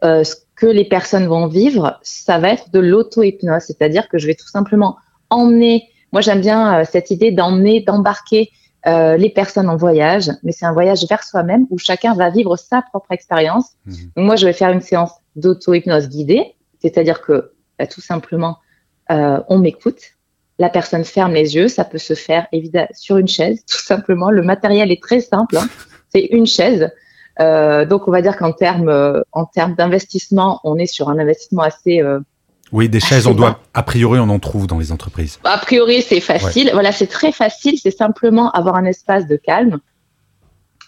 euh, 0.05 0.25
ce 0.25 0.35
que 0.57 0.67
les 0.67 0.85
personnes 0.85 1.27
vont 1.27 1.47
vivre, 1.47 1.99
ça 2.03 2.39
va 2.39 2.51
être 2.51 2.71
de 2.71 2.81
l'auto-hypnose, 2.81 3.63
c'est-à-dire 3.63 4.09
que 4.09 4.19
je 4.19 4.27
vais 4.27 4.35
tout 4.35 4.49
simplement 4.49 4.97
emmener, 5.31 5.89
moi 6.11 6.21
j'aime 6.21 6.41
bien 6.41 6.81
euh, 6.81 6.85
cette 6.89 7.11
idée 7.11 7.31
d'emmener, 7.31 7.81
d'embarquer 7.81 8.51
euh, 8.87 9.17
les 9.17 9.31
personnes 9.31 9.69
en 9.69 9.77
voyage, 9.77 10.31
mais 10.43 10.51
c'est 10.51 10.67
un 10.67 10.73
voyage 10.73 11.07
vers 11.09 11.23
soi-même 11.23 11.67
où 11.71 11.79
chacun 11.79 12.15
va 12.15 12.31
vivre 12.31 12.57
sa 12.57 12.83
propre 12.83 13.13
expérience. 13.13 13.71
Donc 13.87 14.27
moi 14.27 14.37
je 14.37 14.45
vais 14.45 14.53
faire 14.53 14.71
une 14.71 14.81
séance 14.81 15.13
d'auto-hypnose 15.37 16.09
guidée, 16.09 16.57
c'est-à-dire 16.81 17.23
que 17.23 17.52
bah, 17.83 17.93
tout 17.93 18.01
simplement 18.01 18.59
on 19.09 19.59
m'écoute, 19.59 20.01
la 20.59 20.69
personne 20.69 21.05
ferme 21.05 21.33
les 21.33 21.55
yeux, 21.55 21.69
ça 21.69 21.85
peut 21.85 21.99
se 21.99 22.15
faire 22.15 22.47
évidemment 22.53 22.89
sur 22.95 23.19
une 23.19 23.29
chaise, 23.29 23.65
tout 23.71 23.83
simplement. 23.83 24.31
Le 24.31 24.43
matériel 24.43 24.91
est 24.91 25.03
très 25.03 25.21
simple, 25.21 25.57
hein. 25.57 25.69
c'est 26.11 26.25
une 26.31 26.47
chaise. 26.47 26.91
Euh, 27.41 27.85
donc, 27.87 28.09
on 28.09 28.11
va 28.11 28.23
dire 28.23 28.37
qu'en 28.37 28.53
termes 28.53 28.89
euh, 28.89 29.23
en 29.33 29.47
termes 29.47 29.75
d'investissement, 29.75 30.61
on 30.65 30.77
est 30.77 30.87
sur 30.87 31.09
un 31.09 31.19
investissement 31.19 31.63
assez 31.63 32.01
euh, 32.01 32.21
oui, 32.73 32.89
des 32.89 33.01
chaises, 33.01 33.27
on 33.27 33.35
doit, 33.35 33.61
a 33.75 33.83
priori, 33.83 34.19
on 34.19 34.31
en 34.31 34.39
trouve 34.39 34.67
dans 34.67 34.79
les 34.79 34.93
entreprises. 34.93 35.39
A 35.45 35.59
priori, 35.59 36.01
c'est 36.01 36.21
facile. 36.21 36.71
Voilà, 36.73 36.91
c'est 36.91 37.07
très 37.07 37.31
facile. 37.31 37.79
C'est 37.79 37.91
simplement 37.91 38.51
avoir 38.53 38.77
un 38.77 38.87
espace 38.87 39.27
de 39.27 39.37
calme. 39.37 39.79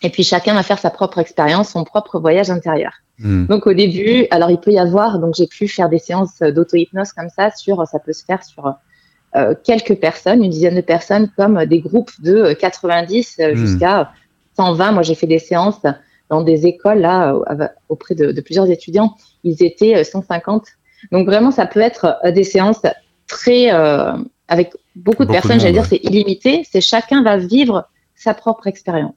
Et 0.01 0.09
puis, 0.09 0.25
chacun 0.25 0.55
va 0.55 0.63
faire 0.63 0.79
sa 0.79 0.89
propre 0.89 1.19
expérience, 1.19 1.71
son 1.71 1.85
propre 1.85 2.19
voyage 2.19 2.49
intérieur. 2.49 2.93
Hmm. 3.19 3.47
Donc, 3.47 3.67
au 3.67 3.73
début, 3.73 4.27
alors, 4.31 4.51
il 4.51 4.59
peut 4.59 4.73
y 4.73 4.79
avoir, 4.79 5.19
donc, 5.19 5.35
j'ai 5.37 5.47
pu 5.47 5.69
faire 5.69 5.89
des 5.89 5.99
séances 5.99 6.41
d'auto-hypnose 6.41 7.13
comme 7.13 7.29
ça 7.29 7.51
sur, 7.51 7.87
ça 7.87 7.99
peut 7.99 8.13
se 8.13 8.25
faire 8.25 8.43
sur 8.45 8.75
quelques 9.65 9.97
personnes, 9.97 10.45
une 10.45 10.51
dizaine 10.51 10.77
de 10.77 10.81
personnes, 10.81 11.29
comme 11.37 11.65
des 11.67 11.81
groupes 11.81 12.13
de 12.21 12.53
90 12.53 13.39
hmm. 13.39 13.55
jusqu'à 13.55 14.13
120. 14.57 14.93
Moi, 14.93 15.03
j'ai 15.03 15.17
fait 15.17 15.27
des 15.27 15.41
séances 15.41 15.83
dans 16.31 16.43
des 16.43 16.67
écoles 16.67 17.01
là 17.01 17.35
auprès 17.89 18.15
de, 18.15 18.41
plusieurs 18.41 18.71
étudiants, 18.71 19.15
ils 19.43 19.63
étaient 19.63 20.03
150. 20.03 20.63
Euh, 20.63 21.17
Donc 21.17 21.27
vraiment, 21.27 21.51
ça 21.51 21.67
peut 21.67 21.81
être 21.81 22.17
euh, 22.25 22.31
des 22.31 22.45
séances 22.45 22.83
très 23.27 23.73
euh, 23.73 24.17
avec 24.49 24.73
beaucoup 24.97 25.25
de 25.25 25.31
personnes. 25.31 25.61
J'allais 25.61 25.73
dire, 25.73 25.87
c'est 25.87 26.03
illimité. 26.03 26.67
C'est 26.71 26.81
chacun 26.81 27.23
va 27.23 27.37
vivre 27.37 27.89
sa 28.15 28.35
propre 28.35 28.67
expérience. 28.67 29.15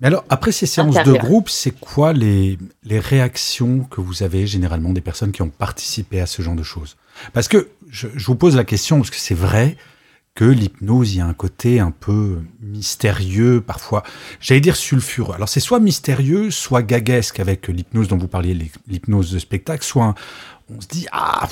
Mais 0.00 0.08
alors, 0.08 0.24
après 0.28 0.52
ces 0.52 0.66
séances 0.66 1.02
de 1.04 1.12
groupe, 1.12 1.48
c'est 1.48 1.70
quoi 1.70 2.12
les, 2.12 2.58
les 2.82 2.98
réactions 2.98 3.80
que 3.84 4.00
vous 4.00 4.22
avez 4.22 4.46
généralement 4.46 4.92
des 4.92 5.00
personnes 5.00 5.32
qui 5.32 5.42
ont 5.42 5.48
participé 5.48 6.20
à 6.20 6.26
ce 6.26 6.42
genre 6.42 6.56
de 6.56 6.62
choses? 6.62 6.96
Parce 7.32 7.48
que 7.48 7.68
je, 7.88 8.08
je, 8.14 8.26
vous 8.26 8.34
pose 8.34 8.56
la 8.56 8.64
question, 8.64 8.98
parce 8.98 9.10
que 9.10 9.18
c'est 9.18 9.34
vrai, 9.34 9.76
que 10.34 10.44
l'hypnose, 10.44 11.14
il 11.14 11.18
y 11.18 11.20
a 11.20 11.26
un 11.26 11.34
côté 11.34 11.78
un 11.78 11.92
peu 11.92 12.40
mystérieux, 12.60 13.60
parfois, 13.60 14.02
j'allais 14.40 14.60
dire 14.60 14.76
sulfureux. 14.76 15.34
Alors 15.34 15.48
c'est 15.48 15.60
soit 15.60 15.78
mystérieux, 15.78 16.50
soit 16.50 16.82
gaguesque 16.82 17.38
avec 17.38 17.68
l'hypnose 17.68 18.08
dont 18.08 18.18
vous 18.18 18.28
parliez, 18.28 18.58
l'hypnose 18.88 19.30
de 19.30 19.38
spectacle, 19.38 19.84
soit 19.84 20.14
on 20.74 20.80
se 20.80 20.88
dit, 20.88 21.06
ah, 21.12 21.48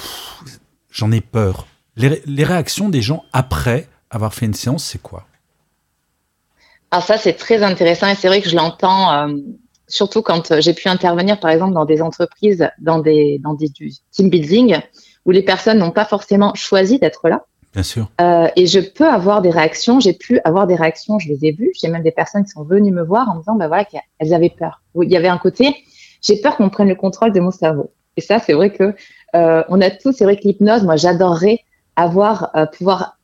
j'en 0.90 1.12
ai 1.12 1.20
peur. 1.20 1.68
Les, 1.96 2.44
réactions 2.44 2.88
des 2.88 3.02
gens 3.02 3.24
après 3.32 3.88
avoir 4.10 4.34
fait 4.34 4.46
une 4.46 4.54
séance, 4.54 4.84
c'est 4.84 5.00
quoi? 5.00 5.26
Ah 6.92 7.00
ça, 7.00 7.16
c'est 7.16 7.32
très 7.32 7.62
intéressant 7.62 8.06
et 8.06 8.14
c'est 8.14 8.28
vrai 8.28 8.42
que 8.42 8.48
je 8.48 8.54
l'entends, 8.54 9.10
euh, 9.12 9.34
surtout 9.88 10.20
quand 10.22 10.52
euh, 10.52 10.60
j'ai 10.60 10.74
pu 10.74 10.88
intervenir, 10.88 11.40
par 11.40 11.50
exemple, 11.50 11.72
dans 11.72 11.86
des 11.86 12.02
entreprises, 12.02 12.68
dans 12.78 12.98
des, 12.98 13.40
dans 13.42 13.54
des, 13.54 13.70
du 13.70 13.90
team 14.10 14.28
building, 14.28 14.76
où 15.24 15.30
les 15.30 15.42
personnes 15.42 15.78
n'ont 15.78 15.90
pas 15.90 16.04
forcément 16.04 16.54
choisi 16.54 16.98
d'être 16.98 17.28
là 17.28 17.46
Bien 17.72 17.82
sûr. 17.82 18.10
Euh, 18.20 18.48
et 18.54 18.66
je 18.66 18.80
peux 18.80 19.08
avoir 19.08 19.40
des 19.40 19.48
réactions, 19.48 19.98
j'ai 19.98 20.12
pu 20.12 20.38
avoir 20.44 20.66
des 20.66 20.74
réactions, 20.74 21.18
je 21.18 21.28
les 21.28 21.46
ai 21.46 21.52
vues. 21.52 21.72
J'ai 21.80 21.88
même 21.88 22.02
des 22.02 22.10
personnes 22.10 22.44
qui 22.44 22.50
sont 22.50 22.64
venues 22.64 22.92
me 22.92 23.02
voir 23.02 23.28
en 23.30 23.36
me 23.36 23.38
disant, 23.40 23.54
bah 23.54 23.68
voilà, 23.68 23.86
qu'elles 23.86 24.34
avaient 24.34 24.50
peur. 24.50 24.82
Il 25.00 25.10
y 25.10 25.16
avait 25.16 25.28
un 25.28 25.38
côté, 25.38 25.74
j'ai 26.20 26.36
peur 26.36 26.56
qu'on 26.56 26.68
prenne 26.68 26.88
le 26.88 26.94
contrôle 26.94 27.32
de 27.32 27.40
mon 27.40 27.50
cerveau. 27.50 27.90
Et 28.18 28.20
ça, 28.20 28.38
c'est 28.38 28.52
vrai 28.52 28.70
que 28.70 28.94
euh, 29.34 29.64
on 29.68 29.80
a 29.80 29.90
tous, 29.90 30.12
c'est 30.12 30.24
vrai 30.24 30.36
que 30.36 30.42
l'hypnose, 30.42 30.82
moi, 30.82 30.96
j'adorerais 30.96 31.60
avoir, 31.96 32.50
euh, 32.54 32.66
pouvoir 32.66 33.16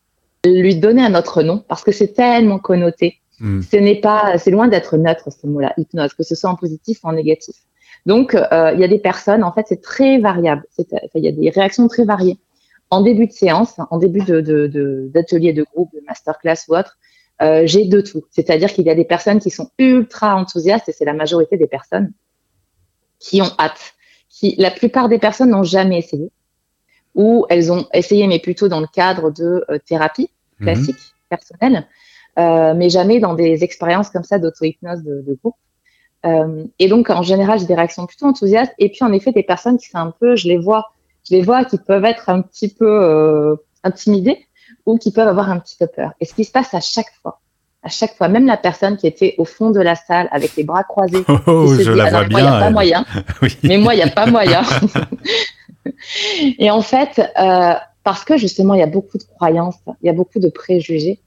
lui 0.46 0.76
donner 0.76 1.02
un 1.02 1.14
autre 1.14 1.42
nom 1.42 1.62
parce 1.68 1.84
que 1.84 1.92
c'est 1.92 2.14
tellement 2.14 2.58
connoté. 2.58 3.20
Hmm. 3.40 3.60
Ce 3.62 3.76
n'est 3.76 4.00
pas, 4.00 4.38
c'est 4.38 4.50
loin 4.50 4.68
d'être 4.68 4.96
neutre 4.96 5.30
ce 5.30 5.46
mot-là, 5.46 5.72
hypnose, 5.76 6.14
que 6.14 6.22
ce 6.22 6.34
soit 6.34 6.50
en 6.50 6.56
positif 6.56 6.98
ou 7.04 7.08
en 7.08 7.12
négatif. 7.12 7.56
Donc, 8.06 8.34
euh, 8.34 8.72
il 8.74 8.80
y 8.80 8.84
a 8.84 8.88
des 8.88 8.98
personnes, 8.98 9.44
en 9.44 9.52
fait, 9.52 9.66
c'est 9.68 9.82
très 9.82 10.18
variable. 10.18 10.64
Il 11.14 11.24
y 11.24 11.28
a 11.28 11.32
des 11.32 11.50
réactions 11.50 11.88
très 11.88 12.04
variées 12.04 12.38
en 12.90 13.02
début 13.02 13.26
de 13.26 13.32
séance, 13.32 13.74
en 13.90 13.98
début 13.98 14.20
d'atelier 14.20 15.52
de, 15.52 15.60
de, 15.60 15.66
groupe, 15.72 15.92
de 15.92 16.00
masterclass 16.06 16.56
ou 16.68 16.76
autre, 16.76 16.96
euh, 17.42 17.62
j'ai 17.66 17.84
de 17.86 18.00
tout. 18.00 18.24
C'est-à-dire 18.30 18.72
qu'il 18.72 18.86
y 18.86 18.90
a 18.90 18.94
des 18.94 19.04
personnes 19.04 19.40
qui 19.40 19.50
sont 19.50 19.70
ultra 19.78 20.34
enthousiastes, 20.36 20.88
et 20.88 20.92
c'est 20.92 21.04
la 21.04 21.12
majorité 21.12 21.56
des 21.56 21.66
personnes, 21.66 22.12
qui 23.18 23.42
ont 23.42 23.50
hâte. 23.58 23.94
Qui, 24.28 24.54
la 24.58 24.70
plupart 24.70 25.08
des 25.08 25.18
personnes 25.18 25.50
n'ont 25.50 25.62
jamais 25.62 25.98
essayé, 25.98 26.30
ou 27.14 27.46
elles 27.48 27.70
ont 27.72 27.86
essayé, 27.92 28.26
mais 28.26 28.38
plutôt 28.38 28.68
dans 28.68 28.80
le 28.80 28.86
cadre 28.86 29.30
de 29.30 29.64
euh, 29.70 29.78
thérapie 29.86 30.30
mhm. 30.60 30.66
classique, 30.66 31.14
personnelle, 31.28 31.76
euh, 31.76 31.82
mais 32.38 32.88
jamais 32.88 33.20
dans 33.20 33.34
des 33.34 33.64
expériences 33.64 34.10
comme 34.10 34.24
ça 34.24 34.38
d'auto-hypnose 34.38 35.02
de, 35.02 35.22
de, 35.26 35.34
groupe. 35.34 35.56
Euh, 36.24 36.64
et 36.78 36.88
donc, 36.88 37.10
en 37.10 37.22
général, 37.22 37.58
j'ai 37.58 37.66
des 37.66 37.74
réactions 37.74 38.06
plutôt 38.06 38.26
enthousiastes. 38.26 38.72
Et 38.78 38.88
puis, 38.88 39.02
en 39.02 39.12
effet, 39.12 39.32
des 39.32 39.42
personnes 39.42 39.78
qui 39.78 39.88
sont 39.88 39.98
un 39.98 40.12
peu, 40.18 40.36
je 40.36 40.48
les 40.48 40.56
vois 40.58 40.86
je 41.28 41.36
les 41.36 41.42
vois 41.42 41.64
qui 41.64 41.78
peuvent 41.78 42.04
être 42.04 42.28
un 42.28 42.42
petit 42.42 42.72
peu 42.72 42.88
euh, 42.88 43.56
intimidés 43.84 44.46
ou 44.86 44.98
qui 44.98 45.12
peuvent 45.12 45.28
avoir 45.28 45.50
un 45.50 45.58
petit 45.58 45.76
peu 45.78 45.86
peur. 45.86 46.12
Et 46.20 46.24
ce 46.24 46.34
qui 46.34 46.44
se 46.44 46.52
passe 46.52 46.72
à 46.74 46.80
chaque 46.80 47.12
fois, 47.22 47.40
à 47.82 47.88
chaque 47.88 48.16
fois, 48.16 48.28
même 48.28 48.46
la 48.46 48.56
personne 48.56 48.96
qui 48.96 49.06
était 49.06 49.34
au 49.38 49.44
fond 49.44 49.70
de 49.70 49.80
la 49.80 49.94
salle 49.94 50.28
avec 50.32 50.56
les 50.56 50.64
bras 50.64 50.84
croisés, 50.84 51.24
oh, 51.46 51.74
je 51.74 51.90
la 51.90 52.10
vois 52.10 52.24
bien. 52.24 52.38
Il 52.38 52.42
n'y 52.42 52.48
a 52.48 52.60
pas 52.60 52.70
moyen. 52.70 53.04
Mais 53.62 53.76
moi, 53.76 53.94
il 53.94 53.98
n'y 53.98 54.02
a 54.02 54.08
pas 54.08 54.26
moyen. 54.26 54.62
et 56.58 56.70
en 56.70 56.82
fait, 56.82 57.20
euh, 57.38 57.74
parce 58.04 58.24
que 58.24 58.36
justement, 58.36 58.74
il 58.74 58.80
y 58.80 58.82
a 58.82 58.86
beaucoup 58.86 59.18
de 59.18 59.24
croyances, 59.24 59.76
il 60.02 60.06
y 60.06 60.10
a 60.10 60.12
beaucoup 60.12 60.38
de 60.38 60.48
préjugés. 60.48 61.20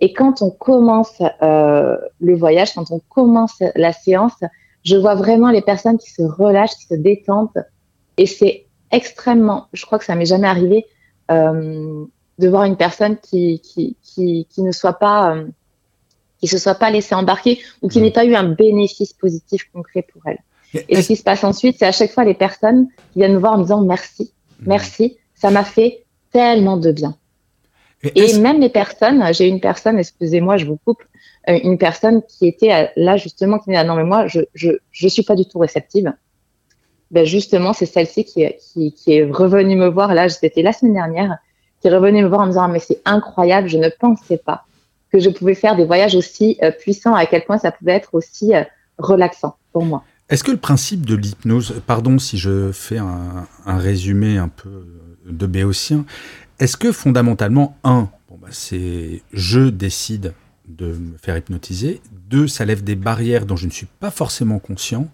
Et 0.00 0.12
quand 0.12 0.42
on 0.42 0.50
commence 0.50 1.20
euh, 1.42 1.96
le 2.20 2.36
voyage, 2.36 2.74
quand 2.74 2.90
on 2.90 3.00
commence 3.08 3.62
la 3.74 3.92
séance, 3.92 4.38
je 4.84 4.96
vois 4.96 5.14
vraiment 5.14 5.50
les 5.50 5.62
personnes 5.62 5.98
qui 5.98 6.10
se 6.10 6.22
relâchent, 6.22 6.76
qui 6.76 6.86
se 6.86 6.94
détendent. 6.94 7.64
Et 8.16 8.26
c'est 8.26 8.66
extrêmement, 8.90 9.66
je 9.72 9.84
crois 9.84 9.98
que 9.98 10.04
ça 10.04 10.14
m'est 10.14 10.26
jamais 10.26 10.48
arrivé, 10.48 10.86
euh, 11.30 12.04
de 12.38 12.48
voir 12.48 12.64
une 12.64 12.76
personne 12.76 13.16
qui, 13.18 13.60
qui, 13.60 13.96
qui, 14.02 14.46
qui 14.48 14.62
ne 14.62 14.72
soit 14.72 14.94
pas, 14.94 15.34
euh, 15.34 15.46
qui 16.40 16.46
se 16.46 16.58
soit 16.58 16.76
pas 16.76 16.90
laissée 16.90 17.14
embarquer 17.14 17.60
ou 17.82 17.88
qui 17.88 18.00
n'ait 18.00 18.12
pas 18.12 18.24
eu 18.24 18.34
un 18.34 18.44
bénéfice 18.44 19.12
positif 19.12 19.68
concret 19.72 20.06
pour 20.12 20.22
elle. 20.26 20.38
Et 20.88 21.00
ce 21.00 21.06
qui 21.08 21.16
se 21.16 21.22
passe 21.22 21.44
ensuite, 21.44 21.76
c'est 21.78 21.86
à 21.86 21.92
chaque 21.92 22.12
fois 22.12 22.24
les 22.24 22.34
personnes 22.34 22.88
qui 23.12 23.20
viennent 23.20 23.34
me 23.34 23.38
voir 23.38 23.54
en 23.54 23.58
me 23.58 23.62
disant 23.62 23.82
merci, 23.82 24.32
merci, 24.60 25.16
ça 25.34 25.50
m'a 25.50 25.64
fait 25.64 26.04
tellement 26.30 26.76
de 26.76 26.92
bien. 26.92 27.16
Et, 28.02 28.38
même 28.38 28.60
les 28.60 28.68
personnes, 28.68 29.24
j'ai 29.32 29.48
une 29.48 29.60
personne, 29.60 29.98
excusez-moi, 29.98 30.56
je 30.56 30.66
vous 30.66 30.78
coupe, 30.84 31.02
euh, 31.48 31.58
une 31.64 31.78
personne 31.78 32.22
qui 32.22 32.46
était 32.46 32.92
là 32.96 33.16
justement, 33.16 33.58
qui 33.58 33.70
me 33.70 33.74
dit 33.74 33.78
ah 33.78 33.84
non 33.84 33.96
mais 33.96 34.04
moi 34.04 34.26
je 34.26 34.40
je 34.54 34.70
je 34.92 35.08
suis 35.08 35.22
pas 35.22 35.34
du 35.34 35.46
tout 35.46 35.58
réceptive 35.58 36.12
ben 37.10 37.24
justement, 37.24 37.72
c'est 37.72 37.86
celle-ci 37.86 38.24
qui, 38.24 38.46
qui, 38.72 38.92
qui, 38.92 39.12
est 39.12 39.24
revenue 39.24 39.76
me 39.76 39.88
voir. 39.88 40.14
Là, 40.14 40.28
c'était 40.28 40.62
la 40.62 40.72
semaine 40.72 40.94
dernière, 40.94 41.38
qui 41.80 41.88
est 41.88 41.94
revenue 41.94 42.22
me 42.22 42.28
voir 42.28 42.40
en 42.40 42.44
me 42.44 42.50
disant 42.50 42.64
ah, 42.64 42.68
mais 42.68 42.80
c'est 42.80 43.00
incroyable, 43.04 43.68
je 43.68 43.78
ne 43.78 43.88
pensais 43.88 44.36
pas 44.36 44.64
que 45.10 45.18
je 45.18 45.30
pouvais 45.30 45.54
faire 45.54 45.74
des 45.74 45.86
voyages 45.86 46.14
aussi 46.14 46.58
euh, 46.62 46.70
puissants, 46.70 47.14
à 47.14 47.24
quel 47.24 47.44
point 47.44 47.58
ça 47.58 47.72
pouvait 47.72 47.92
être 47.92 48.10
aussi 48.12 48.54
euh, 48.54 48.62
relaxant 48.98 49.56
pour 49.72 49.84
moi. 49.84 50.04
Est-ce 50.28 50.44
que 50.44 50.50
le 50.50 50.58
principe 50.58 51.06
de 51.06 51.16
l'hypnose, 51.16 51.80
pardon 51.86 52.18
si 52.18 52.36
je 52.36 52.72
fais 52.72 52.98
un, 52.98 53.46
un, 53.64 53.78
résumé 53.78 54.36
un 54.36 54.48
peu 54.48 54.84
de 55.24 55.46
béotien, 55.46 56.04
est-ce 56.58 56.76
que 56.76 56.92
fondamentalement, 56.92 57.76
un, 57.84 58.08
bon 58.28 58.38
bah 58.40 58.48
c'est 58.50 59.22
je 59.32 59.68
décide 59.68 60.34
de 60.66 60.86
me 60.86 61.16
faire 61.18 61.36
hypnotiser, 61.36 62.00
deux, 62.28 62.46
ça 62.46 62.64
lève 62.64 62.84
des 62.84 62.94
barrières 62.94 63.46
dont 63.46 63.56
je 63.56 63.66
ne 63.66 63.70
suis 63.70 63.86
pas 64.00 64.10
forcément 64.10 64.58
conscient, 64.58 65.08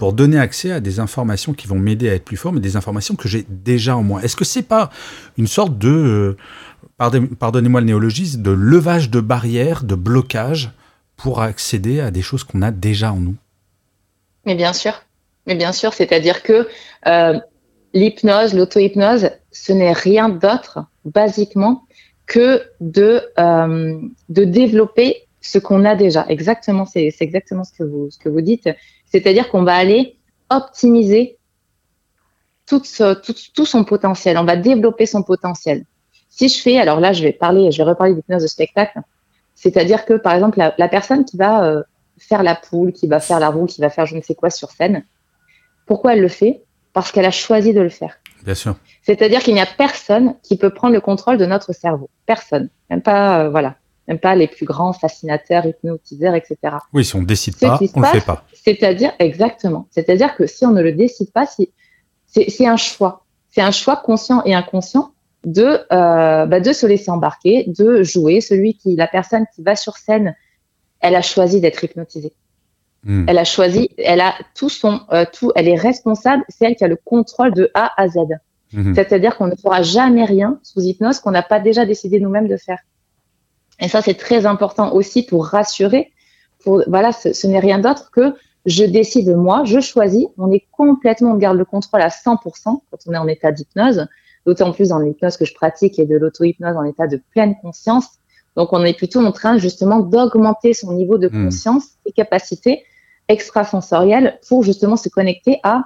pour 0.00 0.14
donner 0.14 0.38
accès 0.38 0.72
à 0.72 0.80
des 0.80 0.98
informations 0.98 1.52
qui 1.52 1.66
vont 1.66 1.78
m'aider 1.78 2.08
à 2.08 2.14
être 2.14 2.24
plus 2.24 2.38
fort, 2.38 2.54
mais 2.54 2.60
des 2.60 2.76
informations 2.76 3.16
que 3.16 3.28
j'ai 3.28 3.44
déjà 3.48 3.98
en 3.98 4.02
moi. 4.02 4.22
Est-ce 4.22 4.34
que 4.34 4.46
c'est 4.46 4.62
pas 4.62 4.88
une 5.36 5.46
sorte 5.46 5.76
de, 5.76 6.36
euh, 6.98 7.26
pardonnez-moi 7.38 7.80
le 7.80 7.86
néologisme, 7.86 8.40
de 8.40 8.50
levage 8.50 9.10
de 9.10 9.20
barrières, 9.20 9.84
de 9.84 9.94
blocage 9.94 10.70
pour 11.16 11.42
accéder 11.42 12.00
à 12.00 12.10
des 12.10 12.22
choses 12.22 12.44
qu'on 12.44 12.62
a 12.62 12.70
déjà 12.70 13.12
en 13.12 13.20
nous? 13.20 13.36
Mais 14.46 14.54
bien 14.54 14.72
sûr, 14.72 15.02
mais 15.46 15.54
bien 15.54 15.72
sûr, 15.72 15.92
c'est-à-dire 15.92 16.42
que 16.42 16.66
euh, 17.06 17.38
l'hypnose, 17.92 18.54
l'auto-hypnose, 18.54 19.28
ce 19.52 19.72
n'est 19.72 19.92
rien 19.92 20.28
d'autre, 20.28 20.86
basiquement, 21.04 21.84
que 22.26 22.62
de, 22.80 23.22
euh, 23.38 24.00
de 24.28 24.44
développer 24.44 25.26
ce 25.40 25.58
qu'on 25.58 25.84
a 25.84 25.96
déjà. 25.96 26.26
Exactement, 26.28 26.86
c'est 26.86 27.12
exactement 27.20 27.64
ce 27.64 27.72
que 27.72 27.82
vous, 27.82 28.10
ce 28.10 28.18
que 28.18 28.28
vous 28.28 28.40
dites. 28.40 28.68
C'est-à-dire 29.06 29.48
qu'on 29.50 29.64
va 29.64 29.74
aller 29.74 30.18
optimiser 30.50 31.38
tout, 32.66 32.84
son 33.64 33.84
potentiel. 33.84 34.38
On 34.38 34.44
va 34.44 34.56
développer 34.56 35.06
son 35.06 35.22
potentiel. 35.22 35.84
Si 36.28 36.48
je 36.48 36.60
fais, 36.60 36.78
alors 36.78 37.00
là, 37.00 37.12
je 37.12 37.22
vais 37.22 37.32
parler, 37.32 37.72
je 37.72 37.78
vais 37.78 37.88
reparler 37.88 38.14
d'hypnose 38.14 38.42
de 38.42 38.46
spectacle. 38.46 39.00
C'est-à-dire 39.56 40.04
que, 40.04 40.14
par 40.14 40.34
exemple, 40.34 40.58
la, 40.58 40.88
personne 40.88 41.24
qui 41.24 41.36
va 41.36 41.64
euh, 41.64 41.82
faire 42.18 42.42
la 42.42 42.54
poule, 42.54 42.92
qui 42.92 43.08
va 43.08 43.18
faire 43.18 43.40
la 43.40 43.48
roue, 43.48 43.66
qui 43.66 43.80
va 43.80 43.90
faire 43.90 44.06
je 44.06 44.16
ne 44.16 44.20
sais 44.20 44.34
quoi 44.34 44.50
sur 44.50 44.70
scène, 44.70 45.04
pourquoi 45.86 46.14
elle 46.14 46.20
le 46.20 46.28
fait? 46.28 46.62
Parce 46.92 47.12
qu'elle 47.12 47.24
a 47.24 47.30
choisi 47.30 47.72
de 47.72 47.80
le 47.80 47.88
faire. 47.88 48.18
Bien 48.44 48.54
sûr. 48.54 48.76
C'est-à-dire 49.02 49.40
qu'il 49.40 49.54
n'y 49.54 49.60
a 49.60 49.66
personne 49.66 50.34
qui 50.42 50.56
peut 50.56 50.70
prendre 50.70 50.94
le 50.94 51.00
contrôle 51.00 51.36
de 51.38 51.46
notre 51.46 51.72
cerveau. 51.72 52.10
Personne. 52.26 52.68
Même 52.88 53.02
pas, 53.02 53.44
euh, 53.44 53.50
voilà. 53.50 53.76
Même 54.08 54.18
pas 54.18 54.34
les 54.34 54.48
plus 54.48 54.66
grands 54.66 54.92
fascinateurs, 54.92 55.66
hypnotiseurs, 55.66 56.34
etc. 56.34 56.56
Oui, 56.92 57.04
si 57.04 57.14
on 57.14 57.20
ne 57.20 57.26
décide 57.26 57.56
pas, 57.56 57.78
on 57.94 58.00
ne 58.00 58.06
le 58.06 58.10
fait 58.10 58.24
pas. 58.24 58.44
C'est-à-dire, 58.52 59.12
exactement. 59.18 59.86
C'est-à-dire 59.90 60.34
que 60.34 60.46
si 60.46 60.66
on 60.66 60.72
ne 60.72 60.82
le 60.82 60.92
décide 60.92 61.30
pas, 61.32 61.46
si, 61.46 61.70
c'est 62.26 62.66
un 62.66 62.76
choix. 62.76 63.24
C'est 63.50 63.60
un 63.60 63.70
choix 63.70 63.96
conscient 63.96 64.42
et 64.44 64.54
inconscient 64.54 65.12
de, 65.44 65.80
euh, 65.92 66.46
bah, 66.46 66.60
de 66.60 66.72
se 66.72 66.86
laisser 66.86 67.10
embarquer, 67.10 67.64
de 67.66 68.02
jouer. 68.02 68.40
Celui 68.40 68.74
qui, 68.74 68.96
la 68.96 69.06
personne 69.06 69.44
qui 69.54 69.62
va 69.62 69.76
sur 69.76 69.96
scène, 69.96 70.34
elle 71.00 71.14
a 71.14 71.22
choisi 71.22 71.60
d'être 71.60 71.82
hypnotisée. 71.82 72.32
Hmm. 73.02 73.24
Elle 73.28 73.38
a 73.38 73.44
choisi, 73.44 73.90
elle 73.96 74.20
a 74.20 74.34
tout 74.54 74.68
son, 74.68 75.00
euh, 75.12 75.24
tout, 75.32 75.52
elle 75.54 75.68
est 75.68 75.76
responsable, 75.76 76.44
c'est 76.48 76.66
elle 76.66 76.76
qui 76.76 76.84
a 76.84 76.88
le 76.88 76.96
contrôle 76.96 77.54
de 77.54 77.70
A 77.74 77.92
à 77.96 78.08
Z. 78.08 78.18
Hmm. 78.72 78.94
C'est-à-dire 78.94 79.36
qu'on 79.36 79.46
ne 79.46 79.56
fera 79.56 79.82
jamais 79.82 80.24
rien 80.24 80.60
sous 80.62 80.80
hypnose 80.82 81.20
qu'on 81.20 81.30
n'a 81.30 81.42
pas 81.42 81.60
déjà 81.60 81.86
décidé 81.86 82.20
nous-mêmes 82.20 82.48
de 82.48 82.56
faire. 82.56 82.78
Et 83.80 83.88
ça, 83.88 84.02
c'est 84.02 84.14
très 84.14 84.44
important 84.46 84.92
aussi 84.92 85.22
pour 85.22 85.46
rassurer. 85.46 86.12
Pour, 86.62 86.82
voilà, 86.86 87.12
ce, 87.12 87.46
n'est 87.46 87.58
rien 87.58 87.78
d'autre 87.78 88.10
que 88.10 88.34
je 88.66 88.84
décide 88.84 89.34
moi, 89.34 89.62
je 89.64 89.80
choisis. 89.80 90.26
On 90.36 90.52
est 90.52 90.66
complètement, 90.70 91.32
on 91.32 91.36
garde 91.36 91.56
le 91.56 91.64
contrôle 91.64 92.02
à 92.02 92.08
100% 92.08 92.36
quand 92.64 92.82
on 93.06 93.14
est 93.14 93.18
en 93.18 93.26
état 93.26 93.50
d'hypnose. 93.50 94.06
D'autant 94.46 94.72
plus 94.72 94.90
dans 94.90 94.98
l'hypnose 94.98 95.36
que 95.36 95.44
je 95.44 95.54
pratique 95.54 95.98
et 95.98 96.06
de 96.06 96.16
l'auto-hypnose 96.16 96.76
en 96.76 96.84
état 96.84 97.06
de 97.06 97.20
pleine 97.32 97.56
conscience. 97.60 98.06
Donc, 98.56 98.72
on 98.72 98.84
est 98.84 98.94
plutôt 98.94 99.24
en 99.24 99.32
train 99.32 99.58
justement 99.58 100.00
d'augmenter 100.00 100.74
son 100.74 100.92
niveau 100.92 101.18
de 101.18 101.28
hmm. 101.28 101.44
conscience 101.44 101.84
et 102.06 102.12
capacité 102.12 102.84
extrasensorielle 103.28 104.38
pour 104.48 104.62
justement 104.62 104.96
se 104.96 105.08
connecter 105.08 105.60
à, 105.62 105.84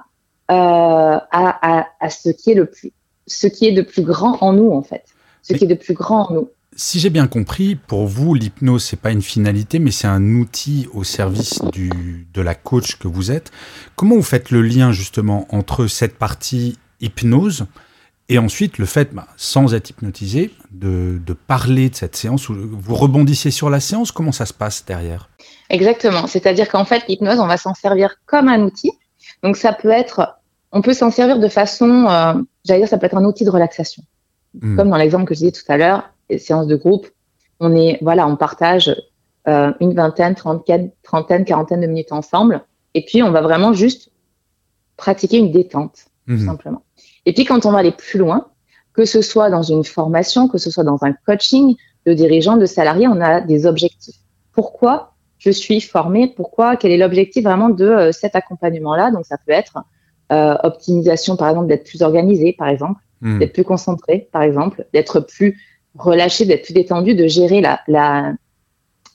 euh, 0.51 1.19
à, 1.31 1.87
à, 1.99 2.09
ce 2.09 2.29
qui 2.29 2.51
est 2.51 2.55
le 2.55 2.65
plus, 2.65 2.91
ce 3.27 3.47
qui 3.47 3.67
est 3.67 3.71
de 3.71 3.83
plus 3.83 4.01
grand 4.01 4.41
en 4.41 4.53
nous 4.53 4.71
en 4.71 4.81
fait, 4.81 5.03
ce 5.43 5.53
qui 5.53 5.63
est 5.63 5.67
de 5.67 5.75
plus 5.75 5.93
grand 5.93 6.29
en 6.29 6.33
nous. 6.33 6.49
Si 6.77 6.99
j'ai 6.99 7.09
bien 7.09 7.27
compris, 7.27 7.75
pour 7.75 8.05
vous, 8.05 8.33
l'hypnose, 8.33 8.83
c'est 8.83 8.99
pas 8.99 9.11
une 9.11 9.21
finalité, 9.21 9.79
mais 9.79 9.91
c'est 9.91 10.07
un 10.07 10.35
outil 10.35 10.89
au 10.93 11.05
service 11.05 11.61
du, 11.71 12.27
de 12.33 12.41
la 12.41 12.53
coach 12.53 12.97
que 12.97 13.07
vous 13.07 13.31
êtes. 13.31 13.51
Comment 13.95 14.15
vous 14.15 14.23
faites 14.23 14.51
le 14.51 14.61
lien 14.61 14.91
justement 14.91 15.47
entre 15.51 15.87
cette 15.87 16.17
partie 16.17 16.77
hypnose 16.99 17.65
et 18.27 18.39
ensuite 18.39 18.77
le 18.77 18.85
fait, 18.85 19.13
bah, 19.13 19.27
sans 19.37 19.73
être 19.73 19.91
hypnotisé, 19.91 20.51
de, 20.71 21.19
de, 21.25 21.33
parler 21.33 21.89
de 21.89 21.95
cette 21.95 22.15
séance 22.15 22.49
Vous 22.49 22.95
rebondissez 22.95 23.51
sur 23.51 23.69
la 23.69 23.79
séance 23.79 24.11
Comment 24.11 24.31
ça 24.31 24.45
se 24.45 24.53
passe 24.53 24.83
derrière? 24.85 25.29
Exactement. 25.69 26.27
C'est-à-dire 26.27 26.67
qu'en 26.69 26.85
fait, 26.85 27.07
l'hypnose, 27.07 27.39
on 27.39 27.47
va 27.47 27.57
s'en 27.57 27.73
servir 27.73 28.15
comme 28.25 28.47
un 28.47 28.61
outil. 28.61 28.91
Donc 29.43 29.57
ça 29.57 29.73
peut 29.73 29.91
être, 29.91 30.39
on 30.71 30.81
peut 30.81 30.93
s'en 30.93 31.11
servir 31.11 31.39
de 31.39 31.47
façon, 31.47 32.07
euh, 32.07 32.33
j'allais 32.65 32.81
dire, 32.81 32.89
ça 32.89 32.97
peut 32.97 33.05
être 33.05 33.17
un 33.17 33.25
outil 33.25 33.45
de 33.45 33.51
relaxation. 33.51 34.03
Hmm. 34.59 34.75
Comme 34.75 34.89
dans 34.89 34.97
l'exemple 34.97 35.25
que 35.25 35.33
je 35.33 35.39
disais 35.39 35.51
tout 35.51 35.69
à 35.71 35.77
l'heure, 35.77 36.09
séances 36.37 36.67
de 36.67 36.75
groupe, 36.75 37.07
on 37.59 37.75
est, 37.75 37.99
voilà, 38.01 38.27
on 38.27 38.35
partage 38.35 38.95
euh, 39.47 39.71
une 39.79 39.93
vingtaine, 39.93 40.35
trentaine, 40.35 40.91
trentaine, 41.03 41.45
quarantaine 41.45 41.81
de 41.81 41.87
minutes 41.87 42.11
ensemble, 42.11 42.63
et 42.93 43.05
puis 43.05 43.21
on 43.21 43.31
va 43.31 43.41
vraiment 43.41 43.73
juste 43.73 44.11
pratiquer 44.97 45.37
une 45.37 45.51
détente, 45.51 46.05
tout 46.27 46.33
mhm. 46.33 46.45
simplement. 46.45 46.84
Et 47.25 47.33
puis 47.33 47.45
quand 47.45 47.65
on 47.65 47.71
va 47.71 47.79
aller 47.79 47.91
plus 47.91 48.19
loin, 48.19 48.47
que 48.93 49.05
ce 49.05 49.21
soit 49.21 49.49
dans 49.49 49.63
une 49.63 49.83
formation, 49.83 50.47
que 50.47 50.57
ce 50.57 50.69
soit 50.71 50.83
dans 50.83 51.03
un 51.03 51.13
coaching 51.25 51.75
de 52.05 52.13
dirigeants, 52.13 52.57
de 52.57 52.65
salariés, 52.65 53.07
on 53.07 53.19
a 53.19 53.41
des 53.41 53.65
objectifs. 53.65 54.15
Pourquoi 54.53 55.13
je 55.37 55.49
suis 55.49 55.81
formé 55.81 56.33
Pourquoi? 56.35 56.75
Quel 56.75 56.91
est 56.91 56.97
l'objectif 56.97 57.43
vraiment 57.43 57.69
de 57.69 57.85
euh, 57.85 58.11
cet 58.11 58.35
accompagnement-là? 58.35 59.11
Donc 59.11 59.25
ça 59.25 59.37
peut 59.45 59.51
être 59.51 59.77
euh, 60.31 60.55
optimisation, 60.63 61.35
par 61.35 61.49
exemple, 61.49 61.67
d'être 61.67 61.85
plus 61.85 62.01
organisé, 62.01 62.53
par 62.53 62.67
exemple, 62.69 63.01
d'être 63.21 63.53
plus 63.53 63.63
concentré, 63.63 64.29
par 64.31 64.43
exemple, 64.43 64.85
d'être 64.93 65.19
plus 65.19 65.59
relâcher, 65.97 66.45
d'être 66.45 66.63
plus 66.65 66.73
détendu, 66.73 67.15
de 67.15 67.27
gérer 67.27 67.59
la, 67.59 67.79
la, 67.87 68.33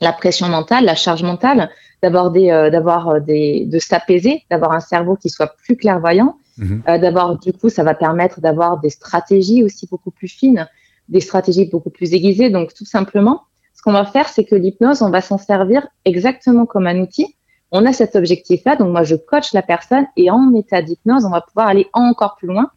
la 0.01 0.13
pression 0.13 0.49
mentale, 0.49 0.85
la 0.85 0.95
charge 0.95 1.23
mentale, 1.23 1.71
d'avoir 2.03 2.31
des, 2.31 2.51
euh, 2.51 2.71
d'avoir 2.71 3.09
euh, 3.09 3.21
des, 3.21 3.67
de 3.67 3.79
s'apaiser, 3.79 4.43
d'avoir 4.51 4.73
un 4.73 4.81
cerveau 4.81 5.17
qui 5.17 5.29
soit 5.29 5.55
plus 5.65 5.77
clairvoyant, 5.77 6.39
mhm. 6.61 6.83
euh, 6.89 6.99
d'avoir, 6.99 7.39
du 7.39 7.53
coup, 7.53 7.69
ça 7.69 7.83
va 7.83 7.95
permettre 7.95 8.41
d'avoir 8.41 8.79
des 8.81 8.91
stratégies 8.91 9.65
aussi 9.65 9.87
beaucoup 9.91 10.11
plus 10.11 10.29
fines, 10.29 10.69
des 11.09 11.21
stratégies 11.21 11.67
beaucoup 11.67 11.91
plus 11.91 12.15
aiguisées. 12.15 12.51
Donc, 12.51 12.73
tout 12.75 12.85
simplement, 12.85 13.43
ce 13.75 13.83
qu'on 13.83 13.93
va 13.93 14.05
faire, 14.05 14.29
c'est 14.29 14.45
que 14.45 14.55
l'hypnose, 14.55 15.03
on 15.03 15.11
va 15.11 15.21
s'en 15.21 15.39
servir 15.39 15.89
exactement 16.05 16.67
comme 16.67 16.87
un 16.87 17.01
outil. 17.01 17.35
On 17.73 17.87
a 17.87 17.93
cet 17.93 18.17
objectif-là, 18.17 18.77
donc 18.77 18.91
moi, 18.91 19.05
je 19.05 19.15
coach 19.15 19.53
la 19.53 19.63
personne 19.63 20.07
et 20.17 20.31
en 20.31 20.53
état 20.55 20.83
d'hypnose, 20.83 21.25
on 21.25 21.31
va 21.31 21.41
pouvoir 21.41 21.69
aller 21.69 21.87
encore 21.93 22.37
plus 22.37 22.49
loin, 22.49 22.71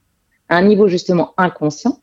à 0.49 0.57
un 0.57 0.61
niveau 0.61 0.87
justement 0.87 1.33
inconscient, 1.37 1.99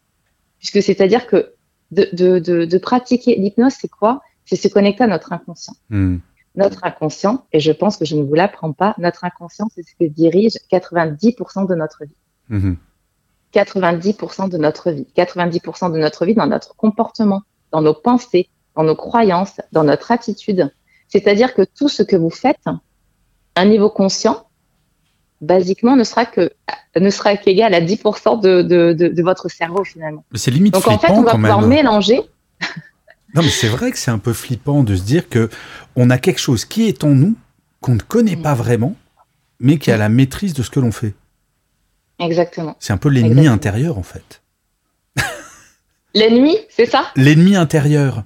puisque 0.58 0.82
c'est-à-dire 0.82 1.26
que 1.26 1.54
de, 1.92 2.08
de, 2.12 2.64
de, 2.64 2.78
pratiquer 2.78 3.36
l'hypnose, 3.36 3.72
c'est 3.80 3.88
quoi? 3.88 4.20
C'est 4.44 4.56
se 4.56 4.68
connecter 4.68 5.04
à 5.04 5.06
notre 5.06 5.32
inconscient. 5.32 5.74
Hmm. 5.88 6.18
Notre 6.60 6.84
inconscient, 6.84 7.44
et 7.52 7.60
je 7.60 7.72
pense 7.72 7.96
que 7.96 8.04
je 8.04 8.16
ne 8.16 8.22
vous 8.22 8.34
l'apprends 8.34 8.72
pas, 8.72 8.94
notre 8.98 9.24
inconscient, 9.24 9.68
c'est 9.74 9.82
ce 9.82 9.94
que 9.98 10.04
dirige 10.10 10.52
90% 10.70 11.68
de 11.68 11.74
notre 11.74 12.04
vie. 12.04 12.76
90% 13.54 14.46
hmm. 14.46 14.48
de 14.48 14.58
notre 14.58 14.90
vie. 14.90 15.06
90% 15.16 15.92
de 15.92 15.98
notre 15.98 16.24
vie 16.26 16.34
dans 16.34 16.46
notre 16.46 16.74
comportement, 16.76 17.42
dans 17.72 17.82
nos 17.82 17.94
pensées, 17.94 18.48
dans 18.76 18.84
nos 18.84 18.96
croyances, 18.96 19.60
dans 19.72 19.84
notre 19.84 20.10
attitude. 20.12 20.72
C'est-à-dire 21.08 21.54
que 21.54 21.62
tout 21.62 21.88
ce 21.88 22.02
que 22.02 22.16
vous 22.16 22.30
faites, 22.30 22.66
à 22.66 22.80
un 23.56 23.64
niveau 23.64 23.90
conscient, 23.90 24.46
basiquement 25.40 25.96
ne 25.96 26.04
sera 26.04 26.26
que 26.26 26.50
ne 26.96 27.10
sera 27.10 27.36
qu'égal 27.36 27.72
à 27.72 27.80
10% 27.80 28.40
de, 28.40 28.62
de, 28.62 28.92
de, 28.92 29.22
votre 29.22 29.48
cerveau 29.48 29.84
finalement. 29.84 30.24
C'est 30.34 30.50
limite 30.50 30.74
Donc 30.74 30.88
en 30.88 30.98
fait, 30.98 31.12
on 31.12 31.22
va 31.22 31.32
pouvoir 31.32 31.62
mélanger. 31.62 32.22
Non, 33.34 33.42
mais 33.42 33.48
c'est 33.48 33.68
vrai 33.68 33.92
que 33.92 33.98
c'est 33.98 34.10
un 34.10 34.18
peu 34.18 34.32
flippant 34.32 34.82
de 34.82 34.96
se 34.96 35.02
dire 35.02 35.28
que 35.28 35.48
on 35.96 36.10
a 36.10 36.18
quelque 36.18 36.40
chose 36.40 36.64
qui 36.64 36.88
est 36.88 37.04
en 37.04 37.10
nous 37.10 37.34
qu'on 37.80 37.94
ne 37.94 38.00
connaît 38.00 38.36
pas 38.36 38.54
vraiment, 38.54 38.96
mais 39.58 39.78
qui 39.78 39.90
a 39.90 39.96
la 39.96 40.08
maîtrise 40.08 40.54
de 40.54 40.62
ce 40.62 40.70
que 40.70 40.80
l'on 40.80 40.92
fait. 40.92 41.14
Exactement. 42.18 42.76
C'est 42.80 42.92
un 42.92 42.98
peu 42.98 43.08
l'ennemi 43.08 43.46
intérieur 43.46 43.98
en 43.98 44.02
fait. 44.02 44.42
L'ennemi, 46.14 46.56
c'est 46.68 46.86
ça? 46.86 47.06
L'ennemi 47.14 47.56
intérieur. 47.56 48.24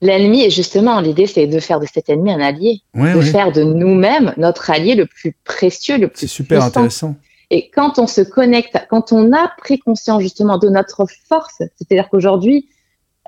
L'ennemi, 0.00 0.42
et 0.42 0.50
justement, 0.50 1.00
l'idée, 1.00 1.28
c'est 1.28 1.46
de 1.46 1.60
faire 1.60 1.78
de 1.78 1.86
cet 1.86 2.08
ennemi 2.08 2.32
un 2.32 2.40
allié, 2.40 2.80
de 2.94 3.20
faire 3.20 3.52
de 3.52 3.62
nous-mêmes 3.62 4.34
notre 4.36 4.70
allié 4.70 4.96
le 4.96 5.06
plus 5.06 5.32
précieux, 5.44 5.96
le 5.96 6.08
plus. 6.08 6.18
C'est 6.18 6.26
super 6.26 6.64
intéressant. 6.64 7.14
Et 7.50 7.70
quand 7.70 8.00
on 8.00 8.08
se 8.08 8.22
connecte, 8.22 8.76
quand 8.90 9.12
on 9.12 9.32
a 9.32 9.52
pris 9.58 9.78
conscience 9.78 10.20
justement 10.22 10.58
de 10.58 10.68
notre 10.68 11.06
force, 11.28 11.62
c'est-à-dire 11.76 12.08
qu'aujourd'hui, 12.10 12.68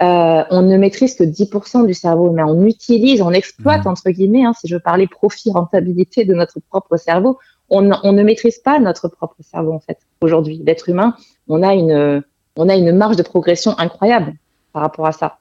euh, 0.02 0.44
on 0.50 0.62
ne 0.62 0.76
maîtrise 0.76 1.14
que 1.14 1.24
10% 1.24 1.86
du 1.86 1.94
cerveau, 1.94 2.30
mais 2.32 2.42
on 2.42 2.66
utilise, 2.66 3.22
on 3.22 3.30
exploite, 3.30 3.84
mmh. 3.84 3.88
entre 3.88 4.10
guillemets, 4.10 4.44
hein, 4.44 4.52
si 4.58 4.66
je 4.66 4.74
veux 4.74 4.80
parler 4.80 5.06
profit, 5.06 5.50
rentabilité 5.52 6.24
de 6.24 6.34
notre 6.34 6.58
propre 6.60 6.96
cerveau, 6.96 7.38
on, 7.70 7.90
on, 8.02 8.12
ne 8.12 8.22
maîtrise 8.22 8.58
pas 8.58 8.78
notre 8.80 9.08
propre 9.08 9.36
cerveau, 9.42 9.72
en 9.72 9.80
fait, 9.80 9.98
aujourd'hui. 10.20 10.62
L'être 10.66 10.88
humain, 10.88 11.14
on 11.48 11.62
a, 11.62 11.74
une, 11.74 12.22
on 12.56 12.68
a 12.68 12.74
une 12.74 12.92
marge 12.92 13.16
de 13.16 13.22
progression 13.22 13.78
incroyable 13.78 14.34
par 14.72 14.82
rapport 14.82 15.06
à 15.06 15.12
ça. 15.12 15.38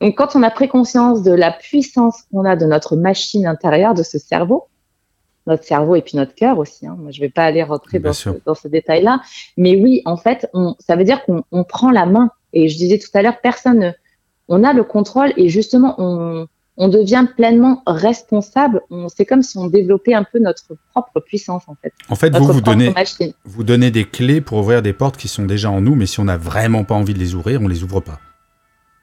Donc, 0.00 0.16
quand 0.16 0.36
on 0.36 0.42
a 0.42 0.50
pris 0.50 0.68
conscience 0.68 1.22
de 1.22 1.32
la 1.32 1.50
puissance 1.50 2.22
qu'on 2.30 2.44
a 2.44 2.56
de 2.56 2.64
notre 2.64 2.96
machine 2.96 3.46
intérieure, 3.46 3.94
de 3.94 4.02
ce 4.02 4.18
cerveau, 4.18 4.68
notre 5.46 5.64
cerveau 5.64 5.94
et 5.94 6.02
puis 6.02 6.16
notre 6.16 6.34
cœur 6.34 6.58
aussi. 6.58 6.86
Hein. 6.86 6.96
Moi, 6.98 7.10
je 7.12 7.20
ne 7.20 7.26
vais 7.26 7.30
pas 7.30 7.44
aller 7.44 7.62
rentrer 7.62 7.98
dans 7.98 8.12
ce, 8.12 8.30
dans 8.44 8.54
ce, 8.54 8.68
détail-là, 8.68 9.20
mais 9.56 9.76
oui, 9.76 10.02
en 10.04 10.16
fait, 10.16 10.48
on, 10.52 10.74
ça 10.80 10.96
veut 10.96 11.04
dire 11.04 11.24
qu'on 11.24 11.64
prend 11.64 11.90
la 11.90 12.06
main. 12.06 12.30
Et 12.56 12.68
je 12.68 12.76
disais 12.78 12.98
tout 12.98 13.10
à 13.12 13.20
l'heure, 13.20 13.38
personne, 13.42 13.94
on 14.48 14.64
a 14.64 14.72
le 14.72 14.82
contrôle 14.82 15.34
et 15.36 15.50
justement, 15.50 15.94
on, 15.98 16.46
on 16.78 16.88
devient 16.88 17.26
pleinement 17.36 17.82
responsable. 17.86 18.80
C'est 19.14 19.26
comme 19.26 19.42
si 19.42 19.58
on 19.58 19.66
développait 19.66 20.14
un 20.14 20.24
peu 20.24 20.38
notre 20.38 20.74
propre 20.90 21.20
puissance, 21.20 21.64
en 21.66 21.74
fait. 21.74 21.92
En 22.08 22.14
fait, 22.14 22.34
vous, 22.34 22.50
vous 22.50 22.62
donnez, 22.62 22.94
vous 23.44 23.62
donnez 23.62 23.90
des 23.90 24.04
clés 24.04 24.40
pour 24.40 24.56
ouvrir 24.56 24.80
des 24.80 24.94
portes 24.94 25.18
qui 25.18 25.28
sont 25.28 25.44
déjà 25.44 25.70
en 25.70 25.82
nous, 25.82 25.94
mais 25.94 26.06
si 26.06 26.18
on 26.18 26.24
n'a 26.24 26.38
vraiment 26.38 26.82
pas 26.82 26.94
envie 26.94 27.12
de 27.12 27.18
les 27.18 27.34
ouvrir, 27.34 27.60
on 27.60 27.68
les 27.68 27.84
ouvre 27.84 28.00
pas. 28.00 28.20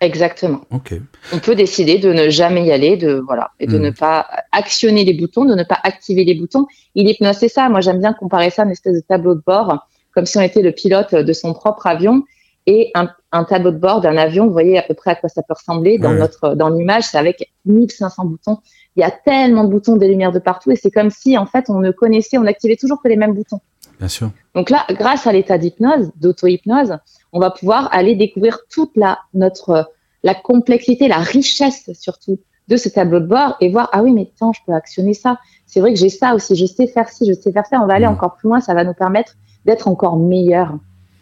Exactement. 0.01 0.61
On 0.71 1.39
peut 1.39 1.55
décider 1.55 1.99
de 1.99 2.11
ne 2.11 2.29
jamais 2.29 2.65
y 2.65 2.71
aller, 2.71 2.97
de 2.97 3.21
voilà, 3.23 3.51
et 3.59 3.67
de 3.67 3.77
hmm. 3.77 3.83
ne 3.83 3.89
pas 3.91 4.25
actionner 4.51 5.05
les 5.05 5.13
boutons, 5.13 5.45
de 5.45 5.53
ne 5.53 5.63
pas 5.63 5.77
activer 5.83 6.23
les 6.23 6.33
boutons. 6.33 6.65
Il 6.95 7.05
l'hypnose, 7.05 7.37
c'est 7.37 7.49
ça. 7.49 7.69
Moi, 7.69 7.81
j'aime 7.81 7.99
bien 7.99 8.13
comparer 8.13 8.49
ça 8.49 8.63
à 8.63 8.65
une 8.65 8.71
espèce 8.71 8.95
de 8.95 9.03
tableau 9.07 9.35
de 9.35 9.43
bord, 9.45 9.87
comme 10.15 10.25
si 10.25 10.39
on 10.39 10.41
était 10.41 10.63
le 10.63 10.71
pilote 10.71 11.13
de 11.13 11.33
son 11.33 11.53
propre 11.53 11.85
avion 11.85 12.23
et 12.65 12.91
un, 12.95 13.43
tableau 13.43 13.71
de 13.71 13.77
bord 13.77 14.01
d'un 14.01 14.17
avion. 14.17 14.47
Vous 14.47 14.53
voyez 14.53 14.77
à 14.77 14.83
peu 14.83 14.93
près 14.93 15.11
à 15.11 15.15
quoi 15.15 15.29
ça 15.29 15.41
peut 15.43 15.53
ressembler 15.53 15.97
dans 15.97 16.13
notre 16.13 16.55
dans 16.55 16.69
l'image. 16.69 17.03
C'est 17.05 17.17
avec 17.17 17.51
1500 17.65 18.25
boutons. 18.25 18.59
Il 18.95 19.01
y 19.01 19.03
a 19.03 19.11
tellement 19.11 19.63
de 19.63 19.69
boutons, 19.69 19.97
des 19.97 20.07
lumières 20.07 20.31
de 20.31 20.39
partout, 20.39 20.71
et 20.71 20.75
c'est 20.75 20.91
comme 20.91 21.09
si 21.09 21.37
en 21.37 21.45
fait 21.45 21.69
on 21.69 21.79
ne 21.79 21.91
connaissait, 21.91 22.37
on 22.37 22.45
activait 22.45 22.75
toujours 22.75 23.01
que 23.01 23.07
les 23.07 23.15
mêmes 23.15 23.33
boutons. 23.33 23.59
Bien 23.99 24.07
sûr. 24.07 24.31
Donc 24.55 24.69
là, 24.69 24.85
grâce 24.89 25.27
à 25.27 25.31
l'état 25.31 25.57
d'hypnose, 25.57 26.11
d'auto-hypnose, 26.17 26.97
on 27.31 27.39
va 27.39 27.51
pouvoir 27.51 27.89
aller 27.91 28.15
découvrir 28.15 28.59
toute 28.69 28.91
la 28.95 29.19
notre 29.33 29.91
la 30.23 30.35
complexité, 30.35 31.07
la 31.07 31.17
richesse 31.17 31.89
surtout 31.99 32.39
de 32.69 32.77
ce 32.77 32.87
tableau 32.87 33.19
de 33.19 33.25
bord 33.25 33.57
et 33.59 33.69
voir 33.69 33.89
ah 33.91 34.01
oui 34.03 34.13
mais 34.13 34.31
tiens 34.37 34.51
je 34.53 34.61
peux 34.65 34.73
actionner 34.73 35.13
ça. 35.13 35.37
C'est 35.65 35.81
vrai 35.81 35.93
que 35.93 35.99
j'ai 35.99 36.09
ça 36.09 36.35
aussi, 36.35 36.55
je 36.55 36.65
sais 36.65 36.87
faire 36.87 37.09
ci, 37.09 37.25
je 37.27 37.33
sais 37.33 37.51
faire 37.51 37.65
ça. 37.65 37.81
On 37.81 37.87
va 37.87 37.95
aller 37.95 38.05
mmh. 38.05 38.11
encore 38.11 38.35
plus 38.35 38.47
loin, 38.47 38.61
ça 38.61 38.73
va 38.73 38.83
nous 38.83 38.93
permettre 38.93 39.33
d'être 39.65 39.87
encore 39.87 40.17
meilleur 40.17 40.77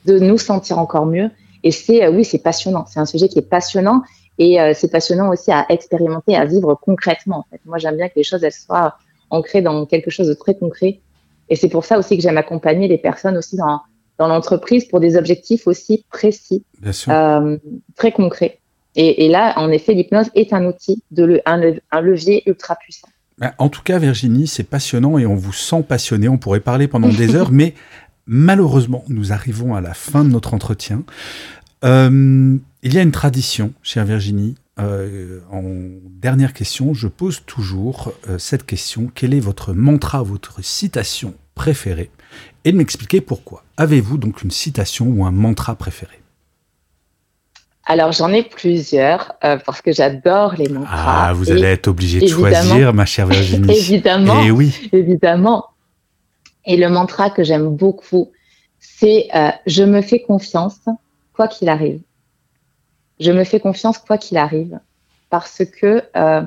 de 0.06 0.20
nous 0.20 0.38
sentir 0.38 0.80
encore 0.80 1.06
mieux. 1.06 1.30
Et 1.64 1.72
c'est, 1.72 2.04
euh, 2.04 2.12
oui, 2.12 2.26
c'est 2.26 2.40
passionnant. 2.40 2.86
C'est 2.88 3.00
un 3.00 3.06
sujet 3.06 3.28
qui 3.28 3.40
est 3.40 3.50
passionnant 3.50 4.04
et 4.38 4.60
euh, 4.60 4.74
c'est 4.76 4.92
passionnant 4.92 5.30
aussi 5.30 5.52
à 5.52 5.66
expérimenter, 5.70 6.36
à 6.36 6.46
vivre 6.46 6.76
concrètement. 6.82 7.40
En 7.40 7.46
fait. 7.50 7.62
Moi, 7.66 7.78
j'aime 7.78 7.98
bien 7.98 8.08
que 8.08 8.16
les 8.16 8.24
choses 8.24 8.44
elles 8.44 8.52
soient 8.52 8.96
ancrées 9.30 9.62
dans 9.62 9.86
quelque 9.86 10.10
chose 10.10 10.28
de 10.28 10.34
très 10.34 10.56
concret. 10.56 11.00
Et 11.50 11.56
c'est 11.56 11.70
pour 11.70 11.86
ça 11.86 12.00
aussi 12.00 12.18
que 12.18 12.24
j'aime 12.24 12.38
accompagner 12.38 12.88
les 12.88 12.98
personnes 12.98 13.38
aussi 13.38 13.58
dans, 13.58 13.82
dans 14.18 14.28
l'entreprise 14.28 14.86
pour 14.86 15.00
des 15.00 15.18
objectifs 15.18 15.68
aussi 15.68 16.06
précis, 16.10 16.64
euh, 17.10 17.58
très 17.96 18.12
concrets. 18.12 18.60
Et, 18.96 19.26
et, 19.26 19.30
là, 19.30 19.54
en 19.58 19.70
effet, 19.70 19.94
l'hypnose 19.94 20.30
est 20.36 20.54
un 20.54 20.66
outil, 20.66 21.02
de 21.12 21.24
le, 21.24 21.42
un, 21.46 21.62
un 21.92 22.02
levier 22.02 22.44
ultra 22.46 22.76
puissant. 22.76 23.08
Ben, 23.38 23.54
en 23.58 23.70
tout 23.70 23.82
cas, 23.82 23.98
Virginie, 23.98 24.46
c'est 24.46 24.64
passionnant 24.64 25.18
et 25.18 25.26
on 25.26 25.34
vous 25.34 25.54
sent 25.54 25.84
passionné. 25.88 26.30
On 26.30 26.38
pourrait 26.38 26.60
parler 26.60 26.88
pendant 26.88 27.10
des 27.10 27.36
heures, 27.36 27.52
mais 27.52 27.74
Malheureusement, 28.28 29.04
nous 29.08 29.32
arrivons 29.32 29.76
à 29.76 29.82
la 29.82 29.94
fin 29.94 30.24
de 30.24 30.30
notre 30.30 30.54
entretien. 30.54 31.04
Euh, 31.84 32.58
il 32.84 32.94
y 32.94 32.98
a 32.98 33.02
une 33.02 33.12
tradition, 33.12 33.74
chère 33.82 34.06
Virginie. 34.06 34.56
Euh, 34.80 35.40
en 35.52 35.64
dernière 36.22 36.54
question, 36.54 36.94
je 36.94 37.08
pose 37.08 37.44
toujours 37.46 38.14
euh, 38.30 38.38
cette 38.38 38.66
question. 38.66 39.12
Quel 39.14 39.34
est 39.34 39.40
votre 39.40 39.74
mantra, 39.74 40.22
votre 40.22 40.64
citation 40.64 41.34
préférée? 41.56 42.10
Et 42.64 42.72
de 42.72 42.78
m'expliquer 42.78 43.22
pourquoi. 43.22 43.64
Avez-vous 43.78 44.18
donc 44.18 44.44
une 44.44 44.52
citation 44.52 45.08
ou 45.08 45.26
un 45.26 45.32
mantra 45.32 45.76
préféré? 45.76 46.20
Alors 47.86 48.12
j'en 48.12 48.32
ai 48.32 48.44
plusieurs 48.44 49.34
parce 49.42 49.82
que 49.82 49.92
j'adore 49.92 50.54
les 50.56 50.70
mantras. 50.70 51.30
Ah, 51.30 51.34
vous 51.34 51.52
allez 51.52 51.64
être 51.64 51.88
obligé 51.88 52.20
de 52.20 52.28
choisir, 52.28 52.94
ma 52.94 53.06
chère 53.06 53.26
Virginie. 53.26 53.72
évidemment. 53.76 54.44
Et 54.44 54.48
eh 54.48 54.52
oui. 54.52 54.90
Évidemment. 54.94 55.71
Et 56.65 56.78
le 56.78 56.89
mantra 56.89 57.30
que 57.30 57.43
j'aime 57.43 57.76
beaucoup, 57.76 58.32
c'est 58.80 59.30
euh, 59.36 59.52
je 59.65 59.84
me 59.84 60.02
fais 60.02 60.21
confiance 60.21 60.80
quoi 61.34 61.47
qu'il 61.47 61.69
arrive. 61.69 62.02
Je 63.19 63.32
me 63.32 63.43
fais 63.43 63.60
confiance 63.60 63.97
quoi 63.97 64.17
qu'il 64.17 64.38
arrive. 64.38 64.80
Parce 65.30 65.63
que, 65.65 66.04
euh, 66.15 66.41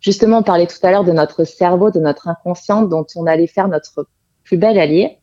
justement, 0.00 0.38
on 0.38 0.42
parlait 0.42 0.66
tout 0.66 0.84
à 0.84 0.90
l'heure 0.90 1.04
de 1.04 1.12
notre 1.12 1.44
cerveau, 1.44 1.90
de 1.90 2.00
notre 2.00 2.28
inconscient, 2.28 2.82
dont 2.82 3.06
on 3.16 3.26
allait 3.26 3.46
faire 3.46 3.68
notre 3.68 4.06
plus 4.44 4.58
bel 4.58 4.78
allié. 4.78 5.18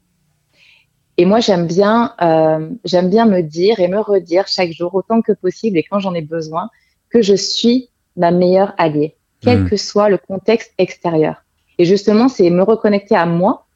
Et 1.17 1.25
moi, 1.25 1.41
j'aime 1.41 1.67
bien, 1.67 2.13
euh, 2.21 2.69
j'aime 2.85 3.09
bien 3.09 3.25
me 3.25 3.41
dire 3.41 3.79
et 3.81 3.89
me 3.89 3.99
redire 3.99 4.47
chaque 4.47 4.71
jour, 4.71 4.95
autant 4.95 5.21
que 5.21 5.33
possible 5.33 5.77
et 5.77 5.83
quand 5.83 5.99
j'en 5.99 6.13
ai 6.13 6.21
besoin, 6.21 6.69
que 7.09 7.21
je 7.21 7.35
suis 7.35 7.89
ma 8.15 8.31
meilleure 8.31 8.73
alliée, 8.77 9.17
quel 9.41 9.63
mmh. 9.63 9.69
que 9.69 9.75
soit 9.75 10.09
le 10.09 10.17
contexte 10.17 10.73
extérieur. 10.77 11.43
Et 11.77 11.85
justement, 11.85 12.29
c'est 12.29 12.49
me 12.49 12.63
reconnecter 12.63 13.15
à 13.15 13.25
moi 13.25 13.67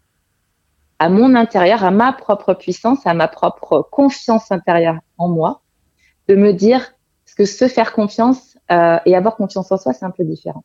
à 1.00 1.10
mon 1.10 1.36
intérieur, 1.36 1.84
à 1.84 1.92
ma 1.92 2.14
propre 2.14 2.54
puissance, 2.54 3.06
à 3.06 3.14
ma 3.14 3.28
propre 3.28 3.88
confiance 3.92 4.52
intérieure 4.52 5.00
en 5.18 5.28
moi, 5.28 5.62
de 6.28 6.36
me 6.36 6.54
dire 6.54 6.94
que 7.36 7.46
se 7.46 7.68
faire 7.68 7.94
confiance 7.94 8.58
euh, 8.72 8.98
et 9.06 9.16
avoir 9.16 9.36
confiance 9.36 9.72
en 9.72 9.78
soi, 9.78 9.94
c'est 9.94 10.06
un 10.06 10.12
peu 10.12 10.24
différent. 10.24 10.64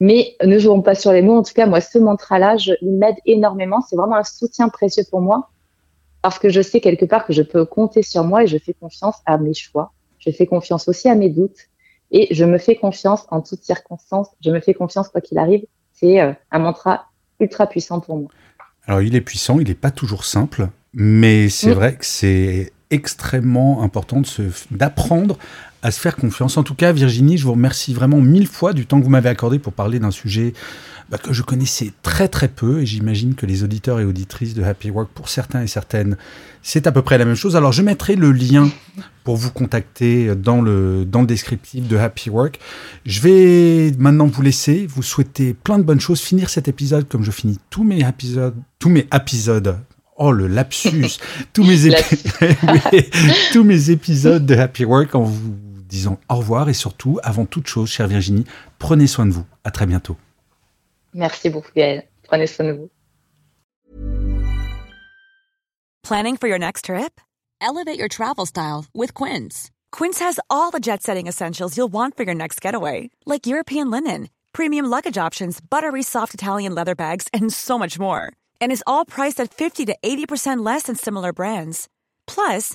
Mais 0.00 0.36
ne 0.42 0.58
jouons 0.58 0.82
pas 0.82 0.94
sur 0.94 1.12
les 1.12 1.22
mots. 1.22 1.36
En 1.36 1.42
tout 1.42 1.54
cas, 1.54 1.66
moi, 1.66 1.80
ce 1.80 1.98
mantra-là, 1.98 2.56
il 2.82 2.92
m'aide 2.92 3.16
énormément. 3.26 3.80
C'est 3.80 3.96
vraiment 3.96 4.16
un 4.16 4.24
soutien 4.24 4.68
précieux 4.68 5.04
pour 5.10 5.20
moi 5.20 5.50
parce 6.22 6.38
que 6.38 6.48
je 6.48 6.62
sais 6.62 6.80
quelque 6.80 7.04
part 7.04 7.26
que 7.26 7.32
je 7.32 7.42
peux 7.42 7.64
compter 7.64 8.02
sur 8.02 8.24
moi 8.24 8.44
et 8.44 8.46
je 8.46 8.58
fais 8.58 8.72
confiance 8.72 9.16
à 9.26 9.38
mes 9.38 9.54
choix. 9.54 9.92
Je 10.18 10.30
fais 10.30 10.46
confiance 10.46 10.88
aussi 10.88 11.08
à 11.08 11.14
mes 11.14 11.28
doutes 11.28 11.68
et 12.10 12.34
je 12.34 12.44
me 12.44 12.58
fais 12.58 12.76
confiance 12.76 13.26
en 13.30 13.40
toutes 13.40 13.62
circonstances. 13.62 14.28
Je 14.40 14.50
me 14.50 14.60
fais 14.60 14.74
confiance 14.74 15.08
quoi 15.08 15.20
qu'il 15.20 15.38
arrive. 15.38 15.64
C'est 15.92 16.20
euh, 16.20 16.32
un 16.50 16.58
mantra 16.58 17.06
ultra 17.40 17.66
puissant 17.66 18.00
pour 18.00 18.16
moi. 18.16 18.30
Alors 18.86 19.02
il 19.02 19.14
est 19.14 19.20
puissant, 19.20 19.60
il 19.60 19.68
n'est 19.68 19.74
pas 19.74 19.90
toujours 19.90 20.24
simple, 20.24 20.68
mais 20.92 21.48
c'est 21.48 21.72
vrai 21.72 21.96
que 21.96 22.04
c'est 22.04 22.72
extrêmement 22.90 23.82
important 23.82 24.22
d'apprendre 24.70 25.38
à 25.84 25.90
se 25.90 26.00
faire 26.00 26.16
confiance. 26.16 26.56
En 26.56 26.62
tout 26.62 26.74
cas, 26.74 26.92
Virginie, 26.92 27.36
je 27.36 27.44
vous 27.44 27.52
remercie 27.52 27.92
vraiment 27.92 28.20
mille 28.20 28.48
fois 28.48 28.72
du 28.72 28.86
temps 28.86 28.98
que 28.98 29.04
vous 29.04 29.10
m'avez 29.10 29.28
accordé 29.28 29.58
pour 29.58 29.74
parler 29.74 29.98
d'un 29.98 30.10
sujet 30.10 30.54
bah, 31.10 31.18
que 31.18 31.34
je 31.34 31.42
connaissais 31.42 31.92
très 32.02 32.26
très 32.26 32.48
peu 32.48 32.80
et 32.80 32.86
j'imagine 32.86 33.34
que 33.34 33.44
les 33.44 33.62
auditeurs 33.62 34.00
et 34.00 34.04
auditrices 34.06 34.54
de 34.54 34.62
Happy 34.62 34.90
Work, 34.90 35.10
pour 35.14 35.28
certains 35.28 35.62
et 35.62 35.66
certaines, 35.66 36.16
c'est 36.62 36.86
à 36.86 36.92
peu 36.92 37.02
près 37.02 37.18
la 37.18 37.26
même 37.26 37.34
chose. 37.34 37.54
Alors 37.54 37.72
je 37.72 37.82
mettrai 37.82 38.16
le 38.16 38.32
lien 38.32 38.70
pour 39.24 39.36
vous 39.36 39.50
contacter 39.50 40.34
dans 40.34 40.62
le, 40.62 41.04
dans 41.04 41.20
le 41.20 41.26
descriptif 41.26 41.86
de 41.86 41.98
Happy 41.98 42.30
Work. 42.30 42.58
Je 43.04 43.20
vais 43.20 43.92
maintenant 43.98 44.26
vous 44.26 44.40
laisser, 44.40 44.86
vous 44.86 45.02
souhaiter 45.02 45.52
plein 45.52 45.78
de 45.78 45.84
bonnes 45.84 46.00
choses, 46.00 46.20
finir 46.20 46.48
cet 46.48 46.66
épisode 46.66 47.06
comme 47.08 47.24
je 47.24 47.30
finis 47.30 47.58
tous 47.68 47.84
mes 47.84 48.08
épisodes, 48.08 48.56
tous 48.78 48.88
mes 48.88 49.06
épisodes 49.14 49.76
Oh, 50.16 50.30
le 50.30 50.46
lapsus 50.46 51.18
tous, 51.52 51.64
mes 51.64 51.90
tous 53.52 53.64
mes 53.64 53.90
épisodes 53.90 54.46
de 54.46 54.54
Happy 54.54 54.84
Work 54.84 55.14
en 55.16 55.24
vous 55.24 55.63
disant 55.94 56.18
au 56.28 56.36
revoir 56.36 56.68
et 56.68 56.74
surtout, 56.74 57.18
avant 57.22 57.46
toute 57.46 57.66
chose, 57.66 57.88
chère 57.88 58.08
Virginie, 58.08 58.44
prenez 58.78 59.06
soin 59.06 59.26
de 59.26 59.32
vous. 59.32 59.44
À 59.64 59.70
très 59.70 59.86
bientôt. 59.86 60.16
Merci 61.14 61.48
beaucoup, 61.48 61.70
Gaëlle. 61.74 62.04
Prenez 62.24 62.46
soin 62.46 62.66
de 62.66 62.72
vous. 62.72 62.90
Planning 66.02 66.36
for 66.36 66.48
your 66.48 66.58
next 66.58 66.86
trip? 66.86 67.20
Elevate 67.62 67.98
your 67.98 68.08
travel 68.08 68.44
style 68.44 68.84
with 68.92 69.14
Quince. 69.14 69.70
Quince 69.90 70.18
has 70.18 70.38
all 70.50 70.70
the 70.70 70.80
jet 70.80 71.02
setting 71.02 71.26
essentials 71.28 71.76
you'll 71.78 71.92
want 71.92 72.14
for 72.16 72.24
your 72.24 72.34
next 72.34 72.60
getaway, 72.60 73.08
like 73.24 73.46
European 73.46 73.90
linen, 73.90 74.28
premium 74.52 74.84
luggage 74.86 75.16
options, 75.16 75.60
buttery 75.60 76.02
soft 76.02 76.34
Italian 76.34 76.74
leather 76.74 76.94
bags, 76.94 77.28
and 77.32 77.52
so 77.52 77.78
much 77.78 77.98
more. 77.98 78.32
And 78.60 78.70
is 78.70 78.84
all 78.86 79.06
priced 79.06 79.40
at 79.40 79.54
50 79.54 79.86
to 79.86 79.96
80% 80.04 80.64
less 80.64 80.84
than 80.84 80.96
similar 80.96 81.32
brands. 81.32 81.88
Plus, 82.26 82.74